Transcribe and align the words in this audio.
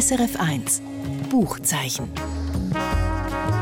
SRF 0.00 0.40
1 0.40 0.80
Buchzeichen. 1.28 2.08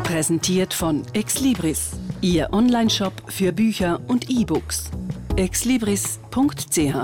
Präsentiert 0.04 0.72
von 0.72 1.02
Exlibris, 1.12 1.90
Ihr 2.20 2.52
Onlineshop 2.52 3.12
für 3.26 3.50
Bücher 3.50 4.00
und 4.06 4.30
E-Books. 4.30 4.88
exlibris.ch 5.34 6.94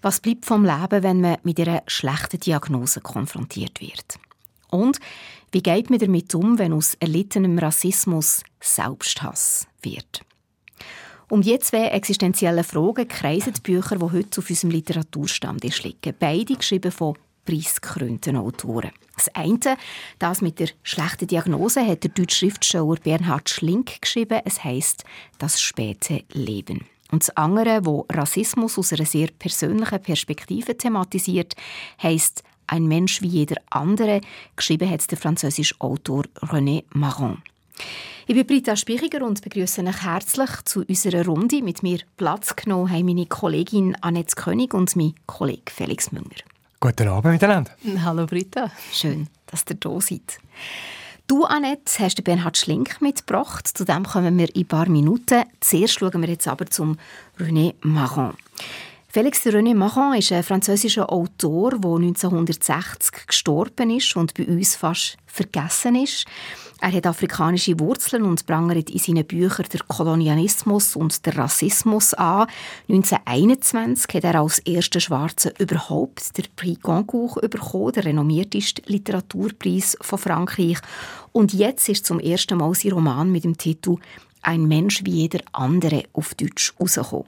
Was 0.00 0.20
bleibt 0.20 0.46
vom 0.46 0.64
Leben, 0.64 1.02
wenn 1.02 1.20
man 1.22 1.38
mit 1.42 1.58
einer 1.58 1.82
schlechten 1.88 2.38
Diagnose 2.38 3.00
konfrontiert 3.00 3.80
wird? 3.80 4.20
Und 4.70 5.00
wie 5.50 5.62
geht 5.62 5.90
man 5.90 5.98
damit 5.98 6.36
um, 6.36 6.60
wenn 6.60 6.72
aus 6.72 6.94
erlittenem 7.00 7.58
Rassismus 7.58 8.44
Selbsthass 8.60 9.66
wird? 9.82 10.22
Um 11.30 11.42
die 11.42 11.58
zwei 11.58 11.88
existenziellen 11.88 12.64
Fragen 12.64 13.06
kreisen 13.06 13.52
die 13.52 13.60
Bücher, 13.60 13.96
die 13.96 14.02
heute 14.02 14.40
auf 14.40 14.48
unserem 14.48 14.70
Literaturstand 14.70 15.62
liegen. 15.62 16.14
Beide 16.18 16.54
geschrieben 16.54 16.90
von 16.90 17.18
preisgekrönten 17.44 18.36
Autoren. 18.36 18.92
Das 19.14 19.28
eine, 19.34 19.76
das 20.18 20.40
mit 20.40 20.58
der 20.58 20.68
schlechten 20.82 21.26
Diagnose, 21.26 21.86
hat 21.86 22.04
der 22.04 22.12
deutsche 22.12 22.36
Schriftsteller 22.36 22.96
Bernhard 22.96 23.50
Schlink 23.50 24.00
geschrieben. 24.00 24.40
Es 24.46 24.64
heißt 24.64 25.04
Das 25.38 25.60
späte 25.60 26.24
Leben. 26.32 26.86
Und 27.10 27.22
das 27.22 27.36
andere, 27.36 27.84
wo 27.84 28.06
Rassismus 28.10 28.78
aus 28.78 28.92
einer 28.94 29.06
sehr 29.06 29.28
persönlichen 29.38 30.00
Perspektive 30.00 30.78
thematisiert, 30.78 31.56
heißt 32.02 32.42
Ein 32.66 32.86
Mensch 32.86 33.20
wie 33.20 33.28
jeder 33.28 33.56
andere. 33.68 34.22
Geschrieben 34.56 34.88
hat 34.88 35.10
der 35.10 35.18
französische 35.18 35.74
Autor 35.78 36.24
René 36.40 36.84
Marron. 36.90 37.42
Ich 38.30 38.34
bin 38.34 38.46
Britta 38.46 38.76
Spichiger 38.76 39.24
und 39.24 39.40
begrüße 39.40 39.82
euch 39.82 40.02
herzlich 40.04 40.50
zu 40.66 40.84
unserer 40.86 41.24
Runde. 41.24 41.62
Mit 41.62 41.82
mir 41.82 42.00
Platz 42.18 42.54
genommen 42.54 42.92
haben 42.92 43.06
meine 43.06 43.24
Kollegin 43.24 43.96
Annette 44.02 44.36
König 44.36 44.74
und 44.74 44.94
mein 44.96 45.14
Kollege 45.24 45.72
Felix 45.72 46.12
Münger. 46.12 46.36
Guten 46.78 47.08
Abend 47.08 47.32
miteinander. 47.32 47.70
Hallo 48.04 48.26
Britta. 48.26 48.70
Schön, 48.92 49.28
dass 49.46 49.64
ihr 49.70 49.76
da 49.76 49.98
seid. 50.02 50.40
Du, 51.26 51.44
Annette, 51.44 51.90
hast 52.00 52.22
Bernhard 52.22 52.58
Schlink 52.58 53.00
mitgebracht. 53.00 53.66
Zu 53.66 53.86
dem 53.86 54.04
kommen 54.04 54.36
wir 54.36 54.54
in 54.54 54.60
ein 54.60 54.68
paar 54.68 54.90
Minuten. 54.90 55.44
Zuerst 55.60 55.98
schauen 55.98 56.20
wir 56.20 56.28
jetzt 56.28 56.48
aber 56.48 56.66
zum 56.66 56.98
René 57.38 57.76
Marron. 57.80 58.34
Félix 59.10 59.46
René 59.46 59.74
Marron 59.74 60.18
ist 60.18 60.32
ein 60.32 60.42
französischer 60.42 61.10
Autor, 61.10 61.70
der 61.70 61.90
1960 61.92 63.26
gestorben 63.26 63.88
ist 63.88 64.14
und 64.16 64.34
bei 64.34 64.46
uns 64.46 64.76
fast 64.76 65.16
vergessen 65.26 65.94
ist. 65.94 66.26
Er 66.80 66.92
hat 66.92 67.06
afrikanische 67.06 67.78
Wurzeln 67.80 68.22
und 68.22 68.46
prangert 68.46 68.88
in 68.88 68.98
seinen 68.98 69.26
Büchern 69.26 69.66
den 69.72 69.80
Kolonialismus 69.88 70.94
und 70.94 71.26
den 71.26 71.32
Rassismus 71.32 72.14
an. 72.14 72.46
1921 72.88 74.14
hat 74.14 74.24
er 74.24 74.40
als 74.40 74.60
erster 74.60 75.00
Schwarzer 75.00 75.58
überhaupt 75.58 76.38
den 76.38 76.44
Prix 76.54 76.80
Goncourt 76.80 77.50
bekommen, 77.50 77.92
der 77.92 78.04
renommierteste 78.04 78.82
Literaturpreis 78.86 79.96
von 80.00 80.18
Frankreich. 80.18 80.78
Und 81.32 81.52
jetzt 81.52 81.88
ist 81.88 82.06
zum 82.06 82.20
ersten 82.20 82.58
Mal 82.58 82.74
sein 82.74 82.92
Roman 82.92 83.32
mit 83.32 83.42
dem 83.42 83.58
Titel 83.58 83.96
«Ein 84.42 84.68
Mensch 84.68 85.04
wie 85.04 85.22
jeder 85.22 85.40
andere» 85.52 86.04
auf 86.12 86.34
Deutsch 86.34 86.74
herausgekommen. 86.74 87.26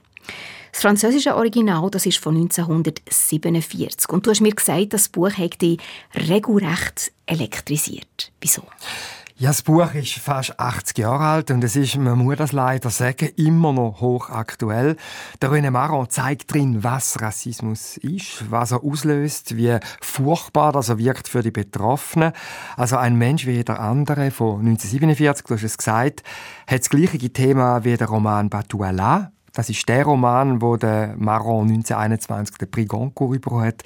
Das 0.71 0.81
französische 0.81 1.35
Original 1.35 1.89
das 1.91 2.05
ist 2.05 2.19
von 2.19 2.35
1947. 2.35 4.09
Und 4.09 4.25
du 4.25 4.29
hast 4.29 4.39
mir 4.39 4.55
gesagt, 4.55 4.93
das 4.93 5.09
Buch 5.09 5.31
hat 5.31 5.61
dich 5.61 5.79
regelrecht 6.15 7.11
elektrisiert. 7.25 8.31
Wieso? 8.39 8.63
Ja, 9.41 9.49
das 9.49 9.63
Buch 9.63 9.95
ist 9.95 10.19
fast 10.19 10.59
80 10.59 10.99
Jahre 10.99 11.23
alt 11.23 11.49
und 11.49 11.63
es 11.63 11.75
ist, 11.75 11.97
man 11.97 12.15
muss 12.19 12.35
das 12.37 12.51
leider 12.51 12.91
sagen, 12.91 13.29
immer 13.37 13.73
noch 13.73 13.99
hochaktuell. 13.99 14.97
Der 15.41 15.49
René 15.49 15.71
Maron 15.71 16.07
zeigt 16.11 16.53
drin, 16.53 16.83
was 16.83 17.19
Rassismus 17.19 17.97
ist, 17.97 18.51
was 18.51 18.71
er 18.71 18.83
auslöst, 18.83 19.57
wie 19.57 19.79
furchtbar 19.99 20.71
das 20.73 20.89
er 20.89 20.99
wirkt 20.99 21.27
für 21.27 21.41
die 21.41 21.49
Betroffenen. 21.49 22.33
Also 22.77 22.97
ein 22.97 23.15
Mensch 23.15 23.47
wie 23.47 23.53
jeder 23.53 23.79
andere 23.79 24.29
von 24.29 24.59
1947, 24.59 25.47
du 25.47 25.55
hast 25.55 25.63
es 25.63 25.77
gesagt, 25.79 26.21
hat 26.67 26.79
das 26.81 26.91
gleiche 26.91 27.17
Thema 27.17 27.83
wie 27.83 27.97
der 27.97 28.09
Roman 28.09 28.47
Batuala 28.47 29.31
das 29.53 29.69
ist 29.69 29.87
der 29.89 30.05
Roman, 30.05 30.61
wo 30.61 30.77
der 30.77 31.15
Maron 31.17 31.67
1921 31.67 32.57
den 32.57 32.71
Prix 32.71 32.87
Goncourt 32.87 33.41
bekommen 33.41 33.65
hat. 33.65 33.83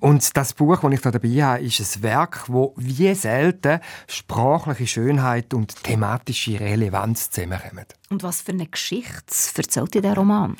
Und 0.00 0.36
das 0.36 0.54
Buch, 0.54 0.80
das 0.80 0.92
ich 0.92 1.00
da 1.00 1.10
dabei 1.10 1.42
habe, 1.42 1.62
ist 1.62 1.96
ein 1.96 2.02
Werk, 2.02 2.44
wo 2.48 2.74
wie 2.76 3.14
selten 3.14 3.80
sprachliche 4.08 4.86
Schönheit 4.86 5.54
und 5.54 5.82
thematische 5.82 6.58
Relevanz 6.58 7.30
zusammenkommen. 7.30 7.86
Und 8.10 8.22
was 8.22 8.42
für 8.42 8.52
eine 8.52 8.66
Geschichte 8.66 9.34
erzählt 9.56 9.94
dir 9.94 10.02
der 10.02 10.14
Roman? 10.14 10.56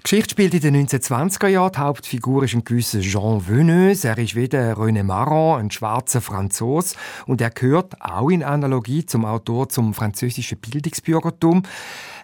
Die 0.00 0.04
Geschichte 0.04 0.30
spielt 0.30 0.54
in 0.54 0.60
den 0.62 0.88
1920er 0.88 1.48
Jahren. 1.48 1.72
Die 1.72 1.78
Hauptfigur 1.78 2.44
ist 2.44 2.54
ein 2.54 2.64
gewisser 2.64 3.00
Jean 3.00 3.46
Veneux. 3.46 4.02
Er 4.02 4.16
ist 4.16 4.34
wie 4.34 4.48
der 4.48 4.78
René 4.78 5.02
Maron, 5.02 5.60
ein 5.60 5.70
schwarzer 5.70 6.22
Franzos. 6.22 6.96
Und 7.26 7.42
er 7.42 7.50
gehört 7.50 8.00
auch 8.00 8.30
in 8.30 8.42
Analogie 8.42 9.04
zum 9.04 9.26
Autor 9.26 9.68
zum 9.68 9.92
französischen 9.92 10.56
Bildungsbürgertum. 10.56 11.64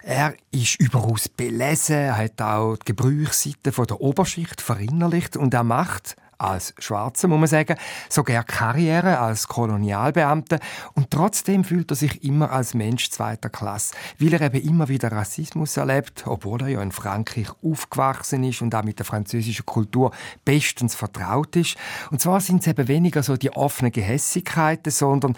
Er 0.03 0.33
ist 0.53 0.81
überaus 0.81 1.29
belesen, 1.29 1.97
er 1.97 2.17
hat 2.17 2.41
auch 2.41 2.77
die 2.79 2.95
Gebrauchsseite 2.95 3.73
der 3.73 4.01
Oberschicht 4.01 4.63
verinnerlicht 4.63 5.37
und 5.37 5.53
er 5.53 5.65
macht 5.65 6.17
als 6.39 6.75
Schwarzer, 6.79 7.29
muss 7.29 7.39
man 7.39 7.49
sagen, 7.49 7.77
sogar 8.09 8.45
Karriere 8.45 9.19
als 9.19 9.49
Kolonialbeamter 9.49 10.59
und 10.95 11.11
trotzdem 11.11 11.65
fühlt 11.65 11.91
er 11.91 11.97
sich 11.97 12.25
immer 12.25 12.51
als 12.51 12.75
Mensch 12.75 13.11
zweiter 13.11 13.49
Klasse, 13.49 13.95
weil 14.19 14.35
er 14.35 14.41
eben 14.43 14.69
immer 14.69 14.89
wieder 14.89 15.13
Rassismus 15.13 15.77
erlebt, 15.77 16.25
obwohl 16.27 16.63
er 16.63 16.69
ja 16.69 16.83
in 16.83 16.93
Frankreich 16.93 17.49
aufgewachsen 17.63 18.45
ist 18.45 18.63
und 18.63 18.75
auch 18.75 18.85
mit 18.85 18.99
der 18.99 19.07
französischen 19.07 19.67
Kultur 19.67 20.13
bestens 20.45 20.95
vertraut 20.95 21.57
ist. 21.57 21.77
Und 22.11 22.21
zwar 22.21 22.41
sind 22.41 22.61
es 22.61 22.67
eben 22.67 22.89
weniger 22.89 23.23
so 23.23 23.37
die 23.37 23.51
offenen 23.51 23.93
Gehässigkeiten, 23.93 24.93
sondern 24.93 25.37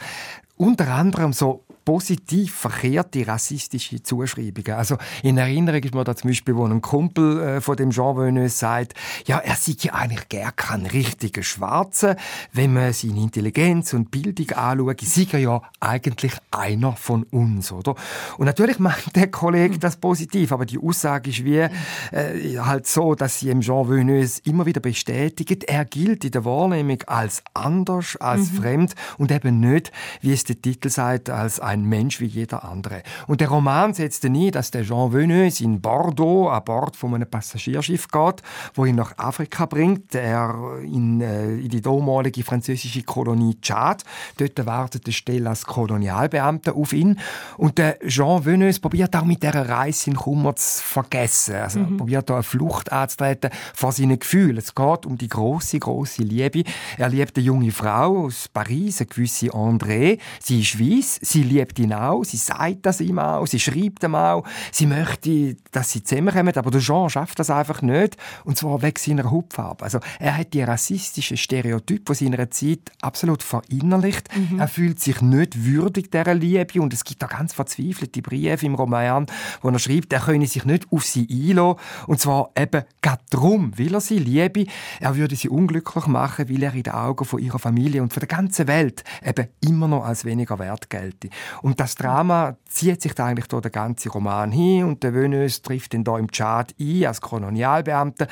unter 0.56 0.88
anderem 0.88 1.32
so 1.32 1.64
positiv 1.88 2.54
verkehrte 2.54 3.26
rassistische 3.26 4.02
Zuschreibungen. 4.02 4.74
Also 4.74 4.98
in 5.22 5.38
Erinnerung 5.38 5.82
ist 5.82 5.94
mir 5.94 6.04
da 6.04 6.14
zum 6.14 6.28
Beispiel, 6.28 6.54
wo 6.54 6.66
ein 6.66 6.82
Kumpel 6.82 7.40
äh, 7.40 7.60
von 7.62 7.76
dem 7.76 7.92
Jean 7.92 8.14
Venus 8.14 8.58
sagt, 8.58 8.92
ja, 9.24 9.38
er 9.38 9.54
sieht 9.54 9.84
ja 9.84 9.94
eigentlich 9.94 10.28
gar 10.28 10.52
keinen 10.52 10.84
richtigen 10.84 11.42
Schwarzen. 11.42 12.16
Wenn 12.52 12.74
man 12.74 12.92
seine 12.92 13.22
Intelligenz 13.22 13.94
und 13.94 14.10
Bildung 14.10 14.50
anschaut, 14.50 15.00
sieht 15.00 15.32
er 15.32 15.40
ja 15.40 15.62
eigentlich 15.80 16.34
einer 16.50 16.92
von 16.92 17.22
uns, 17.22 17.72
oder? 17.72 17.94
Und 18.36 18.44
natürlich 18.44 18.78
meint 18.78 19.16
der 19.16 19.30
Kollege 19.30 19.78
das 19.78 19.96
positiv, 19.96 20.52
aber 20.52 20.66
die 20.66 20.78
Aussage 20.78 21.30
ist 21.30 21.42
wie 21.42 21.56
äh, 21.56 22.58
halt 22.58 22.86
so, 22.86 23.14
dass 23.14 23.40
sie 23.40 23.48
im 23.48 23.62
Jean 23.62 23.88
Venus 23.88 24.40
immer 24.40 24.66
wieder 24.66 24.82
bestätigt, 24.82 25.64
er 25.64 25.86
gilt 25.86 26.22
in 26.26 26.32
der 26.32 26.44
Wahrnehmung 26.44 27.02
als 27.06 27.42
anders, 27.54 28.16
als 28.16 28.52
mhm. 28.52 28.56
fremd 28.56 28.94
und 29.16 29.32
eben 29.32 29.58
nicht, 29.58 29.90
wie 30.20 30.34
es 30.34 30.44
der 30.44 30.60
Titel 30.60 30.90
sagt, 30.90 31.30
als 31.30 31.60
ein 31.60 31.77
Mensch 31.84 32.20
wie 32.20 32.26
jeder 32.26 32.64
andere. 32.64 33.02
Und 33.26 33.40
der 33.40 33.48
Roman 33.48 33.94
setzt 33.94 34.24
nie, 34.24 34.50
dass 34.50 34.70
der 34.70 34.82
Jean 34.82 35.12
Venus 35.12 35.60
in 35.60 35.80
Bordeaux 35.80 36.48
an 36.48 36.64
Bord 36.64 36.96
von 36.96 37.14
einem 37.14 37.28
Passagierschiff 37.28 38.08
geht, 38.08 38.42
wo 38.74 38.84
ihn 38.84 38.96
nach 38.96 39.16
Afrika 39.18 39.66
bringt. 39.66 40.14
Er 40.14 40.78
in, 40.82 41.20
äh, 41.20 41.54
in 41.54 41.68
die 41.68 41.80
damalige 41.80 42.42
französische 42.42 43.02
Kolonie 43.02 43.56
Tschad. 43.60 44.04
Dort 44.36 44.64
wartet 44.66 45.06
der 45.06 45.12
Stelle 45.12 45.48
als 45.48 45.64
Kolonialbeamter 45.64 46.74
auf 46.74 46.92
ihn. 46.92 47.18
Und 47.56 47.78
der 47.78 47.98
Jean 48.06 48.44
Venus 48.44 48.78
probiert 48.78 49.14
auch 49.16 49.24
mit 49.24 49.42
dieser 49.42 49.68
Reise 49.68 50.10
in 50.10 50.16
Kummer 50.16 50.56
zu 50.56 50.82
vergessen. 50.82 51.56
Also 51.56 51.80
mhm. 51.80 51.96
probiert 51.96 52.28
da 52.30 52.34
eine 52.34 52.42
Flucht 52.42 52.92
anzutreten 52.92 53.50
vor 53.74 53.92
seinen 53.92 54.18
Gefühlen. 54.18 54.56
Es 54.56 54.74
geht 54.74 55.06
um 55.06 55.18
die 55.18 55.28
große, 55.28 55.78
große 55.78 56.22
Liebe. 56.22 56.64
Er 56.96 57.08
liebt 57.08 57.36
eine 57.36 57.46
junge 57.46 57.70
Frau 57.70 58.26
aus 58.26 58.48
Paris, 58.48 59.00
eine 59.00 59.06
gewisse 59.06 59.48
André. 59.48 60.18
Sie 60.40 60.60
ist 60.60 60.80
weiss, 60.80 61.18
sie 61.22 61.42
liebt 61.42 61.67
ihn 61.78 61.92
auch, 61.92 62.24
sie 62.24 62.36
sagt 62.36 62.86
das 62.86 63.00
ihm 63.00 63.18
auch, 63.18 63.46
sie 63.46 63.60
schreibt 63.60 64.02
ihm 64.04 64.14
auch, 64.14 64.44
sie 64.72 64.86
möchte, 64.86 65.56
dass 65.72 65.92
sie 65.92 66.02
zusammenkommen, 66.02 66.56
aber 66.56 66.70
der 66.70 66.80
Jean 66.80 67.10
schafft 67.10 67.38
das 67.38 67.50
einfach 67.50 67.82
nicht, 67.82 68.16
und 68.44 68.56
zwar 68.56 68.82
wegen 68.82 68.98
seiner 68.98 69.30
Hautfarbe. 69.30 69.84
Also 69.84 70.00
er 70.18 70.36
hat 70.36 70.54
die 70.54 70.62
rassistischen 70.62 71.36
Stereotype 71.36 72.02
von 72.06 72.14
seiner 72.14 72.50
Zeit 72.50 72.80
absolut 73.02 73.42
verinnerlicht. 73.42 74.28
Mhm. 74.36 74.60
Er 74.60 74.68
fühlt 74.68 75.00
sich 75.00 75.20
nicht 75.20 75.64
würdig 75.64 76.10
dieser 76.10 76.34
Liebe 76.34 76.80
und 76.80 76.92
es 76.92 77.04
gibt 77.04 77.22
da 77.22 77.26
ganz 77.26 77.52
verzweifelte 77.52 78.22
Briefe 78.22 78.66
im 78.66 78.74
Roman, 78.74 79.26
wo 79.62 79.68
er 79.68 79.78
schreibt, 79.78 80.12
er 80.12 80.20
könne 80.20 80.46
sich 80.46 80.64
nicht 80.64 80.86
auf 80.90 81.04
sie 81.04 81.26
einlassen, 81.30 81.80
und 82.06 82.20
zwar 82.20 82.50
eben 82.56 82.84
gerade 83.02 83.22
darum, 83.30 83.72
weil 83.76 83.94
er 83.94 84.00
sie 84.00 84.18
liebe. 84.18 84.66
Er 85.00 85.16
würde 85.16 85.36
sie 85.36 85.48
unglücklich 85.48 86.06
machen, 86.06 86.48
weil 86.48 86.62
er 86.62 86.74
in 86.74 86.82
den 86.82 86.92
Augen 86.92 87.24
von 87.24 87.38
ihrer 87.38 87.58
Familie 87.58 88.02
und 88.02 88.12
von 88.12 88.20
der 88.20 88.28
ganzen 88.28 88.66
Welt 88.68 89.04
eben 89.24 89.48
immer 89.60 89.88
noch 89.88 90.04
als 90.04 90.24
weniger 90.24 90.58
wert 90.58 90.90
gelte. 90.90 91.28
Und 91.62 91.80
das 91.80 91.94
Drama 91.94 92.56
zieht 92.68 93.02
sich 93.02 93.14
da 93.14 93.26
eigentlich 93.26 93.48
durch 93.48 93.62
den 93.62 93.72
ganzen 93.72 94.10
Roman 94.10 94.52
hin. 94.52 94.84
Und 94.84 95.02
der 95.02 95.14
Venus 95.14 95.62
trifft 95.62 95.94
ihn 95.94 96.04
da 96.04 96.18
im 96.18 96.30
Tschad 96.30 96.74
ein 96.78 97.06
als 97.06 97.20
Kolonialbeamter. 97.20 98.26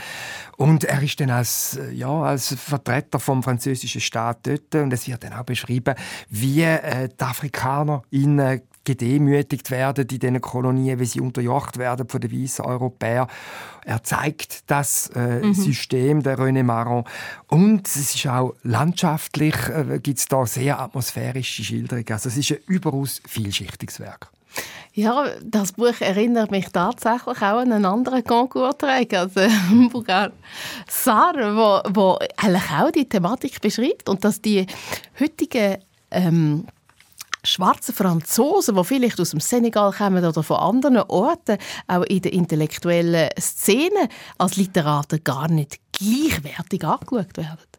Und 0.57 0.85
er 0.85 1.03
ist 1.03 1.21
dann 1.21 1.31
als, 1.31 1.79
ja, 1.93 2.23
als 2.23 2.55
Vertreter 2.55 3.19
vom 3.19 3.43
französischen 3.43 4.01
Staat 4.01 4.47
dort. 4.47 4.75
Und 4.75 4.93
es 4.93 5.07
wird 5.09 5.25
dann 5.25 5.33
auch 5.33 5.45
beschrieben, 5.45 5.95
wie 6.29 6.63
äh, 6.63 7.09
die 7.09 7.25
Afrikaner 7.25 8.03
ihn 8.11 8.39
äh, 8.39 8.61
gedemütigt 8.87 9.71
werden 9.71 10.07
in 10.09 10.19
diesen 10.19 10.41
Kolonien, 10.41 10.99
wie 10.99 11.05
sie 11.05 11.21
unterjocht 11.21 11.77
werden 11.77 12.09
von 12.09 12.21
den 12.21 12.33
weißen 12.33 12.65
Europäern. 12.65 13.29
Er 13.85 14.03
zeigt 14.03 14.71
das 14.71 15.11
äh, 15.15 15.45
mhm. 15.45 15.53
System 15.53 16.23
der 16.23 16.39
René 16.39 16.63
Maron 16.63 17.05
und 17.49 17.87
es 17.87 17.97
ist 17.97 18.27
auch 18.27 18.55
landschaftlich 18.63 19.55
äh, 19.69 19.99
gibt 20.03 20.19
es 20.19 20.27
da 20.27 20.47
sehr 20.47 20.81
atmosphärische 20.81 21.63
Schilderungen. 21.63 22.11
Also 22.11 22.31
es 22.31 22.39
ist 22.39 22.53
ein 22.53 22.59
überaus 22.67 23.21
vielschichtiges 23.27 24.01
Werk. 24.01 24.31
Ja, 24.95 25.27
das 25.43 25.73
Buch 25.73 26.01
erinnert 26.01 26.51
mich 26.51 26.69
tatsächlich 26.73 27.37
auch 27.37 27.61
an 27.61 27.71
einen 27.71 27.85
anderen 27.85 28.25
Concours-Träger, 28.25 29.21
also 29.21 29.41
Bougar 29.93 30.33
Sarr, 30.89 31.35
wo, 31.35 31.83
wo 31.93 32.19
eigentlich 32.39 32.71
auch 32.71 32.91
die 32.91 33.07
Thematik 33.07 33.61
beschreibt 33.61 34.09
und 34.09 34.25
dass 34.25 34.41
die 34.41 34.67
heutigen 35.21 35.77
ähm, 36.11 36.67
schwarzen 37.47 37.95
Franzosen, 37.95 38.77
die 38.77 38.85
vielleicht 38.85 39.21
aus 39.21 39.31
dem 39.31 39.41
Senegal 39.41 39.93
kommen 39.93 40.25
oder 40.25 40.43
von 40.43 40.57
anderen 40.57 40.99
Orten, 41.09 41.59
auch 41.87 42.03
in 42.03 42.23
der 42.23 42.33
intellektuellen 42.33 43.31
Szene 43.39 44.09
als 44.39 44.57
Literaten 44.57 45.23
gar 45.25 45.49
nicht 45.49 45.79
gleichwertig 45.93 46.85
angeschaut 46.85 47.37
werden. 47.37 47.76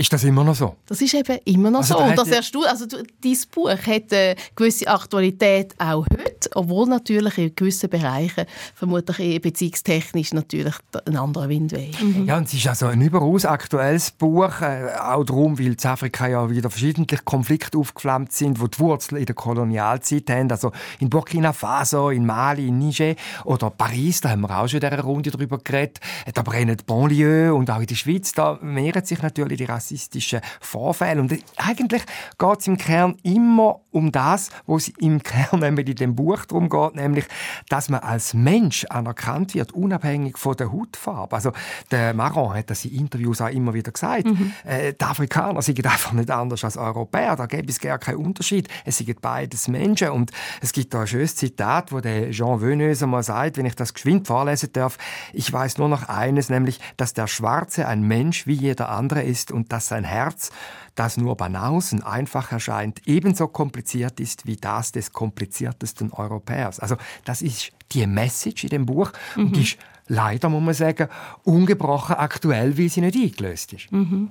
Ist 0.00 0.10
das 0.14 0.24
immer 0.24 0.42
noch 0.42 0.54
so? 0.54 0.76
Das 0.86 1.02
ist 1.02 1.12
eben 1.12 1.38
immer 1.44 1.70
noch 1.70 1.80
also, 1.80 1.98
so. 1.98 2.02
Und 2.02 2.16
das 2.16 2.28
erstaunt, 2.28 2.68
also 2.68 2.86
dein 2.86 3.36
Buch 3.52 3.68
hat 3.68 4.10
eine 4.10 4.34
gewisse 4.56 4.88
Aktualität 4.88 5.74
auch 5.76 6.06
heute, 6.10 6.48
obwohl 6.54 6.88
natürlich 6.88 7.36
in 7.36 7.54
gewissen 7.54 7.90
Bereichen 7.90 8.46
vermutlich 8.74 9.42
beziehungstechnisch 9.42 10.32
natürlich 10.32 10.72
ein 11.04 11.18
anderer 11.18 11.50
Wind 11.50 11.72
weht. 11.72 12.00
Mhm. 12.00 12.24
Ja, 12.24 12.38
und 12.38 12.44
es 12.44 12.54
ist 12.54 12.66
also 12.66 12.86
ein 12.86 13.02
überaus 13.02 13.44
aktuelles 13.44 14.10
Buch, 14.10 14.62
äh, 14.62 14.86
auch 14.98 15.22
darum, 15.24 15.58
weil 15.58 15.66
in 15.66 15.84
Afrika 15.84 16.26
ja 16.26 16.48
wieder 16.48 16.70
verschiedentlich 16.70 17.22
Konflikte 17.26 17.76
aufgeflammt 17.76 18.32
sind, 18.32 18.56
die 18.56 18.70
die 18.70 18.78
Wurzeln 18.78 19.18
in 19.18 19.26
der 19.26 19.34
Kolonialzeit 19.34 20.30
haben. 20.30 20.50
Also 20.50 20.72
in 21.00 21.10
Burkina 21.10 21.52
Faso, 21.52 22.08
in 22.08 22.24
Mali, 22.24 22.68
in 22.68 22.78
Niger 22.78 23.16
oder 23.44 23.68
Paris, 23.68 24.22
da 24.22 24.30
haben 24.30 24.40
wir 24.40 24.58
auch 24.58 24.66
schon 24.66 24.80
in 24.80 24.88
dieser 24.88 25.02
Runde 25.02 25.30
darüber 25.30 25.58
geredet. 25.58 26.00
Da 26.32 26.40
brennen 26.40 26.78
die 26.78 26.84
Banlieue 26.84 27.52
und 27.52 27.70
auch 27.70 27.80
in 27.80 27.86
der 27.86 27.96
Schweiz, 27.96 28.32
da 28.32 28.58
mehren 28.62 29.04
sich 29.04 29.20
natürlich 29.20 29.58
die 29.58 29.64
Rassisten 29.64 29.89
rassistischen 29.90 30.40
Vorfällen. 30.60 31.20
Und 31.20 31.38
eigentlich 31.56 32.02
geht 32.38 32.60
es 32.60 32.66
im 32.66 32.76
Kern 32.76 33.16
immer 33.22 33.80
um 33.90 34.12
das, 34.12 34.50
was 34.66 34.88
im 34.88 35.22
Kern 35.22 35.60
nämlich 35.60 35.88
in 35.88 35.96
dem 35.96 36.16
Buch 36.16 36.44
darum 36.44 36.68
geht, 36.68 36.94
nämlich, 36.94 37.26
dass 37.68 37.88
man 37.88 38.00
als 38.00 38.34
Mensch 38.34 38.84
anerkannt 38.88 39.54
wird, 39.54 39.72
unabhängig 39.72 40.38
von 40.38 40.56
der 40.56 40.72
Hautfarbe. 40.72 41.34
Also 41.34 41.52
der 41.90 42.14
Maron 42.14 42.54
hat 42.54 42.70
das 42.70 42.84
in 42.84 42.92
Interviews 42.92 43.40
auch 43.40 43.48
immer 43.48 43.74
wieder 43.74 43.92
gesagt. 43.92 44.26
Mhm. 44.26 44.52
Äh, 44.64 44.92
die 44.92 45.04
Afrikaner 45.04 45.62
sind 45.62 45.84
einfach 45.84 46.12
nicht 46.12 46.30
anders 46.30 46.64
als 46.64 46.76
Europäer. 46.76 47.36
Da 47.36 47.46
gibt 47.46 47.68
es 47.68 47.80
gar 47.80 47.98
keinen 47.98 48.18
Unterschied. 48.18 48.68
Es 48.84 48.98
sind 48.98 49.20
beides 49.20 49.68
Menschen. 49.68 50.10
Und 50.10 50.30
es 50.60 50.72
gibt 50.72 50.94
da 50.94 51.00
ein 51.00 51.06
schönes 51.06 51.34
Zitat, 51.34 51.92
wo 51.92 52.00
der 52.00 52.30
Jean 52.30 52.60
Veneuze 52.60 53.06
mal 53.06 53.22
sagt, 53.22 53.56
wenn 53.56 53.66
ich 53.66 53.74
das 53.74 53.94
geschwind 53.94 54.26
vorlesen 54.26 54.72
darf, 54.72 54.98
ich 55.32 55.52
weiß 55.52 55.78
nur 55.78 55.88
noch 55.88 56.08
eines, 56.08 56.48
nämlich, 56.48 56.78
dass 56.96 57.12
der 57.14 57.26
Schwarze 57.26 57.88
ein 57.88 58.02
Mensch 58.02 58.46
wie 58.46 58.54
jeder 58.54 58.90
andere 58.90 59.22
ist 59.22 59.50
und 59.50 59.72
dass 59.72 59.79
sein 59.86 60.04
Herz, 60.04 60.50
das 60.94 61.16
nur 61.16 61.36
Banausen 61.36 62.02
einfach 62.02 62.52
erscheint, 62.52 63.02
ebenso 63.06 63.48
kompliziert 63.48 64.20
ist 64.20 64.46
wie 64.46 64.56
das 64.56 64.92
des 64.92 65.12
kompliziertesten 65.12 66.12
Europäers. 66.12 66.80
Also 66.80 66.96
das 67.24 67.42
ist 67.42 67.72
die 67.92 68.06
Message 68.06 68.64
in 68.64 68.70
dem 68.70 68.86
Buch 68.86 69.12
mhm. 69.36 69.46
und 69.46 69.56
die 69.56 69.62
ist 69.62 69.78
leider, 70.06 70.48
muss 70.48 70.62
man 70.62 70.74
sagen, 70.74 71.08
ungebrochen 71.44 72.16
aktuell, 72.16 72.76
weil 72.76 72.88
sie 72.88 73.00
nicht 73.00 73.16
eingelöst 73.16 73.72
ist. 73.72 73.92
Mhm. 73.92 74.30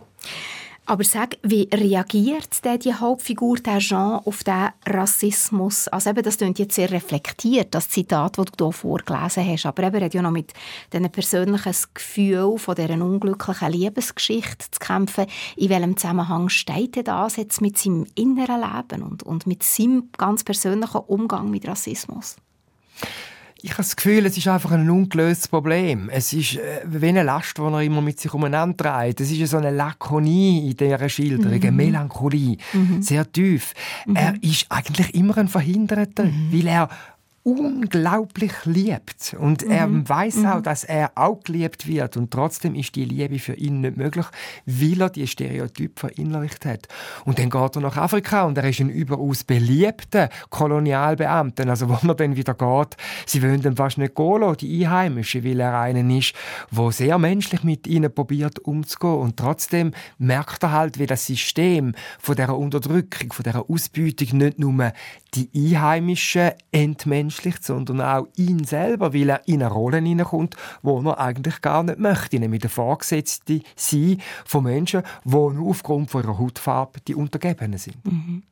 Aber 0.89 1.03
sag, 1.03 1.38
wie 1.44 1.69
reagiert 1.71 2.65
denn 2.65 2.80
die 2.80 2.95
Hauptfigur, 2.95 3.57
der 3.57 3.77
Jean, 3.77 4.21
auf 4.25 4.44
den 4.44 4.69
Rassismus? 4.88 5.88
Also 5.88 6.09
eben, 6.09 6.24
das 6.24 6.38
klingt 6.38 6.57
jetzt 6.57 6.74
sehr 6.74 6.89
reflektiert, 6.89 7.75
das 7.75 7.89
Zitat, 7.89 8.39
das 8.39 8.47
du 8.57 8.65
hier 8.65 8.71
vorgelesen 8.71 9.47
hast. 9.47 9.68
Aber 9.68 9.83
eben, 9.83 9.97
er 9.97 10.06
hat 10.06 10.15
ja 10.15 10.24
noch 10.24 10.31
mit 10.31 10.51
diesem 10.91 11.12
persönlichen 11.12 11.75
Gefühl 11.94 12.57
von 12.57 12.74
dieser 12.74 12.94
unglücklichen 13.06 13.71
Liebesgeschichte 13.71 14.65
zu 14.71 14.80
kämpfen. 14.80 15.27
In 15.57 15.69
welchem 15.69 15.95
Zusammenhang 15.95 16.50
steht 16.50 17.07
das 17.07 17.35
jetzt 17.35 17.62
mit 17.62 17.77
seinem 17.77 18.07
inneren 18.15 18.62
Leben 18.62 19.03
und, 19.03 19.21
und 19.21 19.45
mit 19.45 19.62
seinem 19.62 20.09
ganz 20.18 20.44
persönlichen 20.44 21.01
Umgang 21.01 21.51
mit 21.51 21.68
Rassismus? 21.68 22.38
Ich 23.61 23.71
habe 23.71 23.83
das 23.83 23.95
Gefühl, 23.95 24.25
es 24.25 24.38
ist 24.38 24.47
einfach 24.47 24.71
ein 24.71 24.89
ungelöstes 24.89 25.50
Problem. 25.50 26.09
Es 26.09 26.31
ist 26.31 26.56
äh, 26.56 26.81
wie 26.85 27.07
eine 27.07 27.23
Last, 27.23 27.57
die 27.57 27.61
er 27.61 27.81
immer 27.81 28.01
mit 28.01 28.19
sich 28.19 28.33
umeinander 28.33 28.77
trägt. 28.77 29.19
Es 29.19 29.31
ist 29.31 29.50
so 29.50 29.57
eine 29.57 29.71
Lakonie 29.71 30.69
in 30.69 30.77
dieser 30.77 31.09
Schilderung, 31.09 31.57
mhm. 31.57 31.61
eine 31.61 31.71
Melancholie, 31.71 32.57
mhm. 32.71 33.01
sehr 33.01 33.29
tief. 33.29 33.73
Mhm. 34.06 34.15
Er 34.15 34.33
ist 34.41 34.65
eigentlich 34.69 35.13
immer 35.13 35.38
ein 35.38 35.50
Verhinderter, 35.50 36.25
mhm. 36.25 36.50
weil 36.51 36.67
er 36.67 36.89
unglaublich 37.44 38.53
liebt. 38.65 39.36
Und 39.39 39.65
mhm. 39.65 39.71
er 39.71 40.09
weiß 40.09 40.38
mhm. 40.38 40.45
auch, 40.47 40.62
dass 40.62 40.83
er 40.83 41.12
auch 41.15 41.44
geliebt 41.44 41.88
wird. 41.88 42.18
Und 42.18 42.31
trotzdem 42.31 42.75
ist 42.75 42.95
die 42.95 43.06
Liebe 43.06 43.39
für 43.39 43.53
ihn 43.53 43.81
nicht 43.81 43.97
möglich, 43.97 44.25
weil 44.65 45.01
er 45.01 45.09
die 45.09 45.27
Stereotype 45.27 46.00
verinnerlicht 46.00 46.65
hat. 46.65 46.88
Und 47.25 47.39
dann 47.39 47.50
geht 47.50 47.75
er 47.75 47.81
nach 47.81 47.97
Afrika 47.97 48.44
und 48.44 48.57
er 48.57 48.69
ist 48.69 48.80
ein 48.80 48.89
überaus 48.89 49.44
beliebter 49.44 50.30
Kolonialbeamter. 50.50 51.68
Also, 51.68 51.89
wo 51.89 51.97
man 52.01 52.18
dann 52.18 52.36
wieder 52.36 52.53
geht, 52.53 52.97
sie 53.25 53.42
wollen 53.42 53.62
dann 53.62 53.75
fast 53.75 53.97
nicht 53.97 54.15
gehen 54.15 54.56
die 54.59 54.85
Einheimischen, 54.85 55.44
weil 55.44 55.59
er 55.59 55.80
einen 55.80 56.09
ist, 56.09 56.33
der 56.71 56.92
sehr 56.92 57.18
menschlich 57.18 57.63
mit 57.63 57.88
ihnen 57.88 58.13
probiert 58.13 58.59
umzugehen. 58.59 59.19
Und 59.19 59.38
trotzdem 59.38 59.92
merkt 60.18 60.63
er 60.63 60.71
halt, 60.71 61.00
wie 61.00 61.06
das 61.06 61.25
System 61.25 61.94
von 62.19 62.35
dieser 62.35 62.57
Unterdrückung, 62.57 63.31
von 63.31 63.44
dieser 63.44 63.69
Ausbeutung 63.69 64.38
nicht 64.38 64.59
nur 64.59 64.92
die 65.33 65.50
Einheimischen 65.56 66.51
entmenschlicht, 66.71 67.28
sondern 67.63 68.01
auch 68.01 68.27
ihn 68.35 68.63
selber, 68.63 69.13
weil 69.13 69.29
er 69.29 69.47
in 69.47 69.61
eine 69.61 69.71
Rolle 69.71 69.97
hineinkommt, 69.97 70.55
wo 70.81 70.99
er 71.01 71.19
eigentlich 71.19 71.61
gar 71.61 71.83
nicht 71.83 71.99
möchte, 71.99 72.39
nämlich 72.39 72.61
der 72.61 72.69
Vorgesetzte 72.69 73.61
sein 73.75 74.21
von 74.45 74.63
Menschen, 74.63 75.03
die 75.23 75.31
nur 75.31 75.69
aufgrund 75.69 76.13
ihrer 76.13 76.37
Hautfarbe 76.37 76.99
die 77.07 77.15
Untergebenen 77.15 77.77
sind. 77.77 78.03
Mhm. 78.05 78.43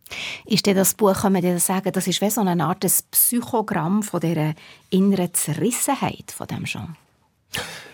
Ist 0.45 0.67
das 0.67 0.93
Buch, 0.93 1.13
kann 1.13 1.33
man 1.33 1.41
dir 1.41 1.59
sagen, 1.59 1.91
das 1.91 2.07
ist 2.07 2.21
wie 2.21 2.29
so 2.29 2.41
eine 2.41 2.63
Art 2.63 2.85
Psychogramm 3.11 4.03
von 4.03 4.19
dieser 4.19 4.53
inneren 4.89 5.33
Zerrissenheit 5.33 6.31
von 6.31 6.47
dem 6.47 6.63
Genre? 6.63 6.95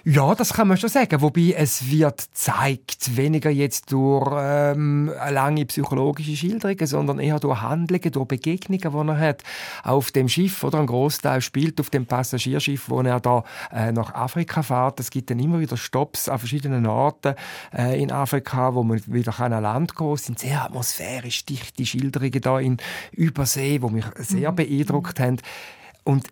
Ja, 0.06 0.36
das 0.36 0.52
kann 0.52 0.68
man 0.68 0.76
schon 0.76 0.90
sagen. 0.90 1.22
Wobei 1.22 1.54
es 1.58 1.90
wird 1.90 2.20
zeigt 2.34 3.16
weniger 3.16 3.50
jetzt 3.50 3.90
durch 3.94 4.30
ähm, 4.38 5.10
lange 5.30 5.66
psychologische 5.66 6.36
Schilderungen, 6.36 6.86
sondern 6.86 7.20
eher 7.20 7.40
durch 7.40 7.62
Handlungen, 7.62 8.12
durch 8.12 8.28
Begegnungen, 8.28 9.08
die 9.08 9.12
er 9.12 9.18
hat 9.18 9.44
auf 9.84 10.12
dem 10.12 10.28
Schiff 10.28 10.62
oder 10.66 10.80
ein 10.80 10.88
Großteil 10.88 11.40
spielt 11.40 11.80
auf 11.80 11.90
dem 11.90 12.06
Passagierschiff, 12.06 12.90
wo 12.90 13.00
er 13.00 13.22
da 13.22 13.46
äh, 13.72 13.94
nach 13.94 14.14
Afrika 14.14 14.62
fährt. 14.62 15.00
Es 15.00 15.10
gibt 15.10 15.30
dann 15.30 15.40
immer 15.40 15.62
wieder 15.62 15.78
Stops 15.78 16.28
an 16.28 16.38
verschiedenen 16.38 16.86
Orten 16.86 17.36
äh, 17.74 18.02
in 18.02 18.12
Afrika, 18.12 18.76
wo 18.76 18.84
man 18.84 19.02
wieder 19.08 19.40
an 19.40 19.54
Land 19.64 19.96
gehen. 19.96 20.14
Es 20.14 20.26
sind 20.26 20.38
sehr 20.38 20.66
atmosphärisch 20.66 21.46
dichte 21.46 21.86
Schilderungen 21.86 22.42
da 22.42 22.60
in 22.60 22.76
Übersee, 23.14 23.82
wo 23.82 23.88
mich 23.88 24.06
sehr 24.18 24.52
mhm. 24.52 24.56
beeindruckt 24.58 25.22
haben. 25.22 25.38
Und 26.04 26.28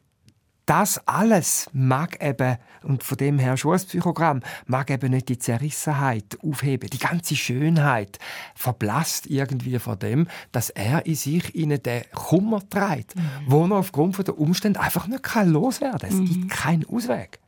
das 0.66 1.06
alles 1.08 1.70
mag 1.74 2.24
eben, 2.24 2.58
und 2.84 3.04
von 3.04 3.18
dem 3.18 3.40
her 3.40 3.58
schon 3.58 3.74
ein 3.74 3.86
Psychogramm, 3.86 4.42
mag 4.66 4.90
eben 4.92 5.12
nicht 5.12 5.30
die 5.30 5.38
Zerrissenheit 5.40 6.38
aufheben. 6.44 6.90
Die 6.90 7.00
ganze 7.00 7.36
Schönheit 7.36 8.20
verblasst 8.56 9.28
irgendwie 9.28 9.80
von 9.80 10.00
dem, 10.00 10.28
dass 10.52 10.70
er 10.70 11.06
in 11.06 11.16
sich 11.16 11.56
ihnen 11.56 11.82
den 11.82 12.04
Kummer 12.14 12.62
trägt, 12.70 13.16
mhm. 13.16 13.22
wo 13.48 13.66
er 13.66 13.78
aufgrund 13.78 14.18
der 14.26 14.38
Umstände 14.38 14.80
einfach 14.80 15.08
nicht 15.08 15.24
loswerden 15.46 16.00
kann. 16.00 16.10
Es 16.10 16.16
mhm. 16.16 16.26
gibt 16.26 16.50
keinen 16.52 16.86
Ausweg. 16.86 17.40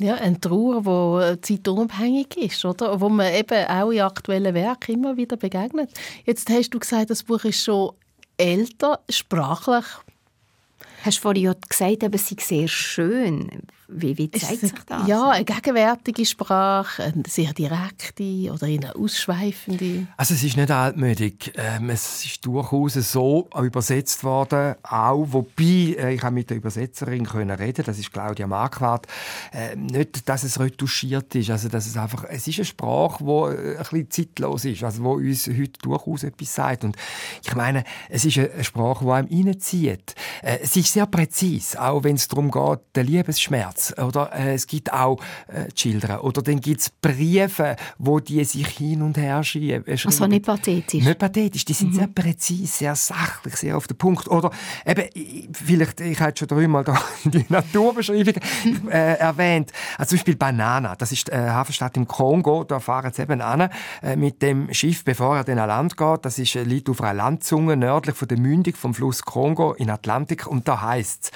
Ja, 0.00 0.14
eine 0.14 0.40
Trauer, 0.40 1.36
die 1.36 1.40
zeitunabhängig 1.42 2.34
ist, 2.38 2.64
oder? 2.64 3.00
wo 3.02 3.10
man 3.10 3.34
eben 3.34 3.66
auch 3.66 3.90
in 3.90 4.00
aktuellen 4.00 4.54
Werken 4.54 4.94
immer 4.94 5.16
wieder 5.18 5.36
begegnet. 5.36 5.90
Jetzt 6.24 6.48
hast 6.48 6.70
du 6.70 6.78
gesagt, 6.78 7.10
das 7.10 7.22
Buch 7.22 7.44
ist 7.44 7.62
schon 7.62 7.92
älter, 8.38 9.00
sprachlich 9.10 9.84
Hast 11.02 11.18
du 11.18 11.22
vorhin 11.22 11.54
gesagt, 11.68 12.04
aber 12.04 12.14
es 12.14 12.28
sei 12.28 12.36
sehr 12.40 12.68
schön. 12.68 13.48
Wie, 13.92 14.16
wie 14.18 14.30
zeigt 14.30 14.60
sich 14.60 14.72
das? 14.86 15.06
Ja, 15.06 15.30
eine 15.30 15.44
gegenwärtige 15.44 16.24
Sprache, 16.24 17.04
eine 17.04 17.22
sehr 17.26 17.52
direkte 17.52 18.52
oder 18.52 18.66
eine 18.66 18.94
ausschweifende. 18.94 20.06
Also 20.16 20.34
es 20.34 20.42
ist 20.42 20.56
nicht 20.56 20.70
altmütig. 20.70 21.52
Ähm, 21.56 21.90
es 21.90 22.24
ist 22.24 22.46
durchaus 22.46 22.94
so 22.94 23.48
übersetzt 23.60 24.22
worden, 24.24 24.76
auch 24.82 25.26
wobei 25.30 25.96
äh, 25.98 26.14
ich 26.14 26.22
habe 26.22 26.34
mit 26.34 26.50
der 26.50 26.58
Übersetzerin 26.58 27.26
können 27.26 27.50
reden. 27.50 27.84
Das 27.84 27.98
ist 27.98 28.12
Claudia 28.12 28.46
Marquardt. 28.46 29.06
Äh, 29.52 29.76
nicht, 29.76 30.28
dass 30.28 30.44
es 30.44 30.60
retuschiert 30.60 31.34
ist, 31.34 31.50
also 31.50 31.68
dass 31.68 31.86
es 31.86 31.96
einfach 31.96 32.24
es 32.28 32.46
ist 32.46 32.58
eine 32.58 32.64
Sprache, 32.64 33.24
die 33.24 33.30
äh, 33.30 33.76
ein 33.76 33.78
bisschen 33.78 34.10
zeitlos 34.10 34.64
ist, 34.64 34.84
also 34.84 35.02
wo 35.02 35.12
uns 35.14 35.46
heute 35.46 35.78
durchaus 35.82 36.22
etwas 36.22 36.54
sagt. 36.54 36.84
Und 36.84 36.96
ich 37.44 37.54
meine, 37.54 37.84
es 38.08 38.24
ist 38.24 38.38
eine 38.38 38.64
Sprache, 38.64 39.04
die 39.04 39.10
einem 39.10 39.46
reinzieht. 39.48 40.14
Äh, 40.42 40.58
es 40.62 40.76
ist 40.76 40.92
sehr 40.92 41.06
präzise, 41.06 41.80
auch 41.80 42.04
wenn 42.04 42.16
es 42.16 42.28
darum 42.28 42.50
geht, 42.50 42.80
den 42.94 43.06
Liebesschmerz 43.06 43.79
Herz. 43.80 43.94
Oder 43.98 44.32
äh, 44.34 44.54
es 44.54 44.66
gibt 44.66 44.92
auch 44.92 45.18
äh, 45.48 45.70
Children. 45.72 46.18
Oder 46.20 46.42
dann 46.42 46.60
gibt 46.60 46.80
es 46.80 46.90
Briefe, 46.90 47.76
wo 47.98 48.20
die 48.20 48.44
sich 48.44 48.68
hin 48.68 49.02
und 49.02 49.16
her 49.16 49.42
schieben. 49.42 49.84
Also 49.86 50.26
nicht 50.26 50.44
pathetisch? 50.44 51.04
Nicht 51.04 51.18
pathetisch. 51.18 51.64
Die 51.64 51.72
sind 51.72 51.92
mhm. 51.92 51.96
sehr 51.96 52.06
präzise, 52.06 52.66
sehr 52.66 52.94
sachlich, 52.94 53.56
sehr 53.56 53.76
auf 53.76 53.86
den 53.86 53.96
Punkt. 53.96 54.28
Oder 54.28 54.50
eben, 54.86 55.08
vielleicht, 55.52 56.00
ich 56.00 56.20
habe 56.20 56.32
schon 56.36 56.48
dreimal 56.48 56.84
die 57.24 57.44
Naturbeschreibung 57.48 58.34
äh, 58.90 59.14
erwähnt. 59.14 59.72
Also 59.98 60.10
zum 60.10 60.18
Beispiel 60.18 60.36
Banana. 60.36 60.96
Das 60.96 61.12
ist 61.12 61.30
eine 61.32 61.54
Hafenstadt 61.54 61.96
im 61.96 62.06
Kongo. 62.06 62.64
Da 62.64 62.80
fahren 62.80 63.12
sie 63.12 63.22
eben 63.22 63.40
an 63.40 63.68
äh, 64.02 64.16
mit 64.16 64.42
dem 64.42 64.72
Schiff, 64.72 65.04
bevor 65.04 65.36
er 65.36 65.44
dann 65.44 65.58
an 65.58 65.68
Land 65.68 65.96
geht. 65.96 66.24
Das 66.24 66.38
ist, 66.38 66.56
äh, 66.56 66.62
liegt 66.62 66.88
auf 66.88 67.00
einer 67.00 67.14
Landzunge 67.14 67.76
nördlich 67.76 68.16
von 68.16 68.28
der 68.28 68.38
Mündung 68.38 68.74
vom 68.74 68.94
Fluss 68.94 69.22
Kongo 69.22 69.72
in 69.72 69.90
Atlantik. 69.90 70.46
Und 70.46 70.68
da 70.68 70.80
heißt 70.80 71.24
es, 71.24 71.30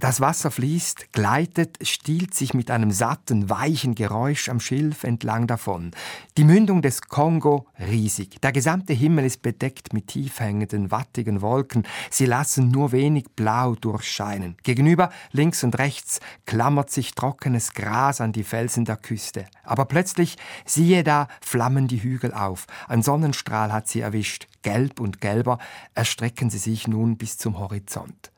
das 0.00 0.20
Wasser 0.20 0.52
fließt, 0.52 1.12
gleitet, 1.12 1.76
stiehlt 1.82 2.32
sich 2.32 2.54
mit 2.54 2.70
einem 2.70 2.92
satten, 2.92 3.50
weichen 3.50 3.96
Geräusch 3.96 4.48
am 4.48 4.60
Schilf 4.60 5.02
entlang 5.02 5.48
davon. 5.48 5.90
Die 6.36 6.44
Mündung 6.44 6.82
des 6.82 7.02
Kongo 7.02 7.66
riesig. 7.80 8.40
Der 8.40 8.52
gesamte 8.52 8.92
Himmel 8.92 9.24
ist 9.24 9.42
bedeckt 9.42 9.92
mit 9.92 10.06
tief 10.06 10.38
hängenden, 10.38 10.92
wattigen 10.92 11.40
Wolken. 11.40 11.84
Sie 12.10 12.26
lassen 12.26 12.70
nur 12.70 12.92
wenig 12.92 13.24
Blau 13.34 13.74
durchscheinen. 13.74 14.56
Gegenüber, 14.62 15.10
links 15.32 15.64
und 15.64 15.76
rechts, 15.78 16.20
klammert 16.46 16.90
sich 16.90 17.16
trockenes 17.16 17.74
Gras 17.74 18.20
an 18.20 18.30
die 18.30 18.44
Felsen 18.44 18.84
der 18.84 18.98
Küste. 18.98 19.46
Aber 19.64 19.86
plötzlich, 19.86 20.36
siehe 20.64 21.02
da, 21.02 21.26
flammen 21.40 21.88
die 21.88 22.04
Hügel 22.04 22.32
auf. 22.32 22.68
Ein 22.86 23.02
Sonnenstrahl 23.02 23.72
hat 23.72 23.88
sie 23.88 24.00
erwischt. 24.00 24.46
Gelb 24.62 25.00
und 25.00 25.20
gelber 25.20 25.58
erstrecken 25.94 26.50
sie 26.50 26.58
sich 26.58 26.86
nun 26.86 27.16
bis 27.16 27.36
zum 27.36 27.58
Horizont. 27.58 28.30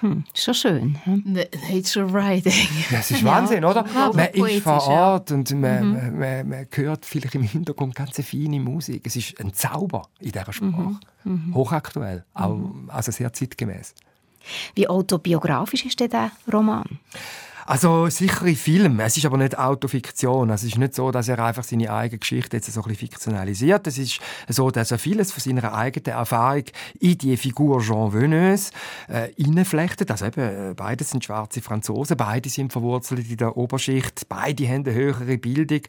Hm, 0.00 0.24
schon 0.34 0.54
schön. 0.54 0.98
Hm? 1.04 1.38
Nature 1.70 2.06
Riding. 2.06 2.68
Das 2.90 3.10
ist 3.10 3.22
Wahnsinn, 3.24 3.62
ja, 3.62 3.70
oder? 3.70 3.84
Man 4.14 4.28
ist 4.28 4.62
vor 4.62 4.86
Ort 4.86 5.30
ja. 5.30 5.36
und 5.36 5.50
man, 5.52 5.88
mhm. 5.88 6.18
man, 6.18 6.48
man, 6.48 6.66
hört 6.72 7.04
vielleicht 7.04 7.34
im 7.34 7.42
Hintergrund 7.42 7.94
ganz 7.94 8.16
feine 8.16 8.60
Musik. 8.60 9.06
Es 9.06 9.16
ist 9.16 9.38
ein 9.40 9.52
Zauber 9.52 10.08
in 10.18 10.32
dieser 10.32 10.52
Sprache. 10.52 10.96
Mhm. 11.24 11.44
Mhm. 11.48 11.54
Hochaktuell, 11.54 12.24
auch, 12.32 12.58
also 12.88 13.12
sehr 13.12 13.32
zeitgemäß. 13.32 13.94
Wie 14.74 14.88
autobiografisch 14.88 15.84
ist 15.84 16.00
denn 16.00 16.10
der 16.10 16.32
Roman? 16.50 16.98
Also 17.70 18.08
sicher 18.08 18.46
in 18.46 18.56
Filmen. 18.56 18.98
Es 18.98 19.16
ist 19.16 19.24
aber 19.26 19.36
nicht 19.36 19.56
Autofiktion. 19.56 20.50
Also 20.50 20.66
es 20.66 20.72
ist 20.72 20.78
nicht 20.78 20.92
so, 20.92 21.12
dass 21.12 21.28
er 21.28 21.38
einfach 21.38 21.62
seine 21.62 21.92
eigene 21.92 22.18
Geschichte 22.18 22.56
jetzt 22.56 22.66
so 22.66 22.80
ein 22.80 22.88
bisschen 22.88 23.08
fiktionalisiert. 23.08 23.86
Es 23.86 23.96
ist 23.96 24.18
so, 24.48 24.72
dass 24.72 24.90
er 24.90 24.98
vieles 24.98 25.30
von 25.30 25.40
seiner 25.40 25.72
eigenen 25.72 26.18
Erfahrung 26.18 26.64
in 26.98 27.16
die 27.16 27.36
Figur 27.36 27.80
Jean 27.80 28.12
Veneuse 28.12 28.72
äh, 29.06 29.28
hineinflechtet. 29.36 30.10
Also 30.10 30.26
eben, 30.26 30.40
äh, 30.40 30.74
beide 30.74 31.04
sind 31.04 31.22
schwarze 31.22 31.62
Franzosen, 31.62 32.16
beide 32.16 32.48
sind 32.48 32.72
verwurzelt 32.72 33.30
in 33.30 33.36
der 33.36 33.56
Oberschicht, 33.56 34.28
beide 34.28 34.66
haben 34.66 34.84
eine 34.84 34.92
höhere 34.92 35.38
Bildung, 35.38 35.82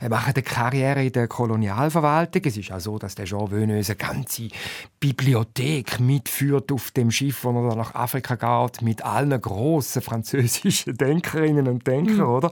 äh, 0.00 0.08
machen 0.08 0.32
eine 0.34 0.42
Karriere 0.42 1.04
in 1.04 1.12
der 1.12 1.28
Kolonialverwaltung. 1.28 2.42
Es 2.46 2.56
ist 2.56 2.72
auch 2.72 2.80
so, 2.80 2.98
dass 2.98 3.14
der 3.14 3.26
Jean 3.26 3.48
Veneuse 3.48 3.92
eine 3.92 4.12
ganze 4.12 4.48
Bibliothek 4.98 6.00
mitführt 6.00 6.72
auf 6.72 6.90
dem 6.90 7.12
Schiff, 7.12 7.44
wo 7.44 7.50
er 7.50 7.76
nach 7.76 7.94
Afrika 7.94 8.34
geht, 8.34 8.82
mit 8.82 9.04
allen 9.04 9.40
grossen 9.40 10.02
französischen 10.02 10.96
Denkern 10.96 11.27
Denkerinnen 11.32 11.68
und 11.68 11.86
Denker, 11.86 12.24
mhm. 12.24 12.30
oder? 12.30 12.50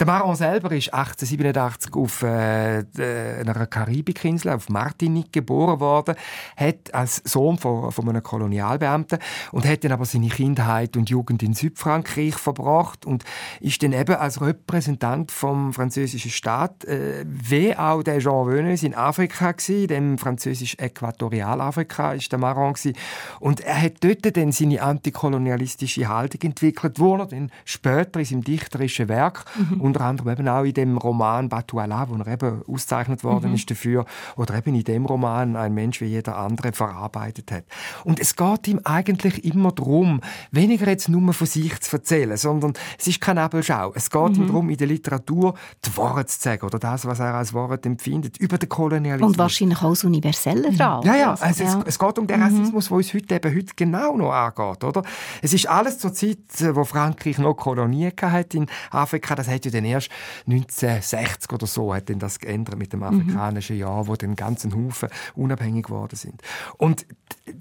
Der 0.00 0.08
Maron 0.08 0.34
selber 0.34 0.72
ist 0.72 0.92
1887 0.92 1.94
auf 1.94 2.22
äh, 2.22 2.84
einer 2.98 3.66
Karibikinsel, 3.66 4.50
auf 4.50 4.68
Martinique, 4.68 5.32
geboren 5.32 5.78
worden, 5.78 6.16
hat 6.56 6.92
als 6.92 7.22
Sohn 7.24 7.58
von, 7.58 7.92
von 7.92 8.08
einem 8.08 8.22
Kolonialbeamten 8.22 9.20
und 9.52 9.64
hat 9.64 9.84
dann 9.84 9.92
aber 9.92 10.04
seine 10.04 10.28
Kindheit 10.28 10.96
und 10.96 11.10
Jugend 11.10 11.44
in 11.44 11.54
Südfrankreich 11.54 12.34
verbracht 12.34 13.06
und 13.06 13.22
ist 13.60 13.84
dann 13.84 13.92
eben 13.92 14.16
als 14.16 14.40
Repräsentant 14.40 15.30
vom 15.30 15.72
französischen 15.72 16.32
Staat, 16.32 16.84
äh, 16.86 17.24
wie 17.26 17.76
auch 17.76 18.02
der 18.02 18.18
Jean 18.18 18.48
Veneus 18.48 18.82
in 18.82 18.96
Afrika 18.96 19.52
gewesen, 19.52 19.86
dem 19.86 20.18
französisch 20.18 20.76
Äquatorialafrika 20.76 22.14
ist 22.14 22.32
der 22.32 22.40
Maron 22.40 22.72
gewesen. 22.72 22.96
und 23.38 23.60
er 23.60 23.80
hat 23.80 23.92
dort 24.00 24.36
dann 24.36 24.50
seine 24.50 24.82
antikolonialistische 24.82 26.08
Haltung 26.08 26.40
entwickelt, 26.42 26.98
wo 26.98 27.16
er 27.16 27.26
dann 27.26 27.52
später 27.64 28.03
in 28.16 28.24
seinem 28.24 28.44
dichterischen 28.44 29.08
Werk 29.08 29.44
mhm 29.56 29.84
unter 29.84 30.00
anderem 30.02 30.32
eben 30.32 30.48
auch 30.48 30.64
in 30.64 30.72
dem 30.72 30.96
Roman 30.96 31.48
Batuala, 31.48 32.08
wo 32.08 32.16
er 32.16 32.26
eben 32.26 32.62
ausgezeichnet 32.66 33.22
worden 33.22 33.50
mhm. 33.50 33.56
ist 33.56 33.70
dafür, 33.70 34.06
oder 34.36 34.56
eben 34.56 34.74
in 34.74 34.84
dem 34.84 35.04
Roman 35.04 35.56
ein 35.56 35.74
Mensch 35.74 36.00
wie 36.00 36.06
jeder 36.06 36.38
andere 36.38 36.72
verarbeitet 36.72 37.52
hat. 37.52 37.64
Und 38.04 38.18
es 38.18 38.34
geht 38.34 38.68
ihm 38.68 38.80
eigentlich 38.84 39.44
immer 39.44 39.72
darum, 39.72 40.20
weniger 40.50 40.88
jetzt 40.88 41.08
nur 41.08 41.32
von 41.32 41.46
sich 41.46 41.78
zu 41.80 41.96
erzählen, 41.96 42.36
sondern 42.36 42.72
es 42.98 43.06
ist 43.06 43.20
keine 43.20 43.42
Nebelschau. 43.42 43.92
Es 43.94 44.10
geht 44.10 44.36
mhm. 44.36 44.42
ihm 44.42 44.46
darum, 44.46 44.70
in 44.70 44.76
der 44.76 44.86
Literatur 44.86 45.54
die 45.84 45.96
Worte 45.96 46.26
zu 46.26 46.40
sagen 46.40 46.64
oder 46.66 46.78
das, 46.78 47.04
was 47.04 47.20
er 47.20 47.34
als 47.34 47.52
Wort 47.52 47.84
empfindet, 47.84 48.38
über 48.38 48.58
den 48.58 48.68
Kolonialismus. 48.68 49.32
Und 49.32 49.38
wahrscheinlich 49.38 49.82
auch 49.82 49.90
das 49.90 50.04
Universelle 50.04 50.70
mhm. 50.70 50.76
dran. 50.76 51.02
Ja, 51.04 51.16
ja, 51.16 51.30
also 51.34 51.62
ja. 51.62 51.78
Es, 51.80 51.86
es, 51.86 51.98
geht 51.98 52.18
um 52.18 52.26
den 52.26 52.40
mhm. 52.40 52.44
Rassismus, 52.44 52.88
der 52.88 52.96
uns 52.96 53.14
heute 53.14 53.34
eben 53.34 53.54
heute 53.54 53.72
genau 53.76 54.16
noch 54.16 54.32
angeht, 54.32 54.82
oder? 54.82 55.02
Es 55.42 55.52
ist 55.52 55.68
alles 55.68 55.98
zur 55.98 56.14
Zeit, 56.14 56.38
wo 56.72 56.84
Frankreich 56.84 57.38
noch 57.38 57.54
Kolonien 57.94 58.12
hatte 58.20 58.56
in 58.56 58.66
Afrika, 58.90 59.34
das 59.34 59.48
hat 59.48 59.64
ja 59.64 59.70
dann 59.70 59.84
erst 59.84 60.10
1960 60.46 61.52
oder 61.52 61.66
so 61.66 61.94
hat 61.94 62.04
das 62.08 62.38
geändert 62.38 62.78
mit 62.78 62.92
dem 62.92 63.00
mhm. 63.00 63.06
afrikanischen 63.06 63.76
Jahr, 63.76 64.06
wo 64.06 64.16
den 64.16 64.36
ganzen 64.36 64.74
Haufen 64.74 65.08
unabhängig 65.34 65.86
geworden 65.86 66.16
sind. 66.16 66.42
Und 66.76 67.06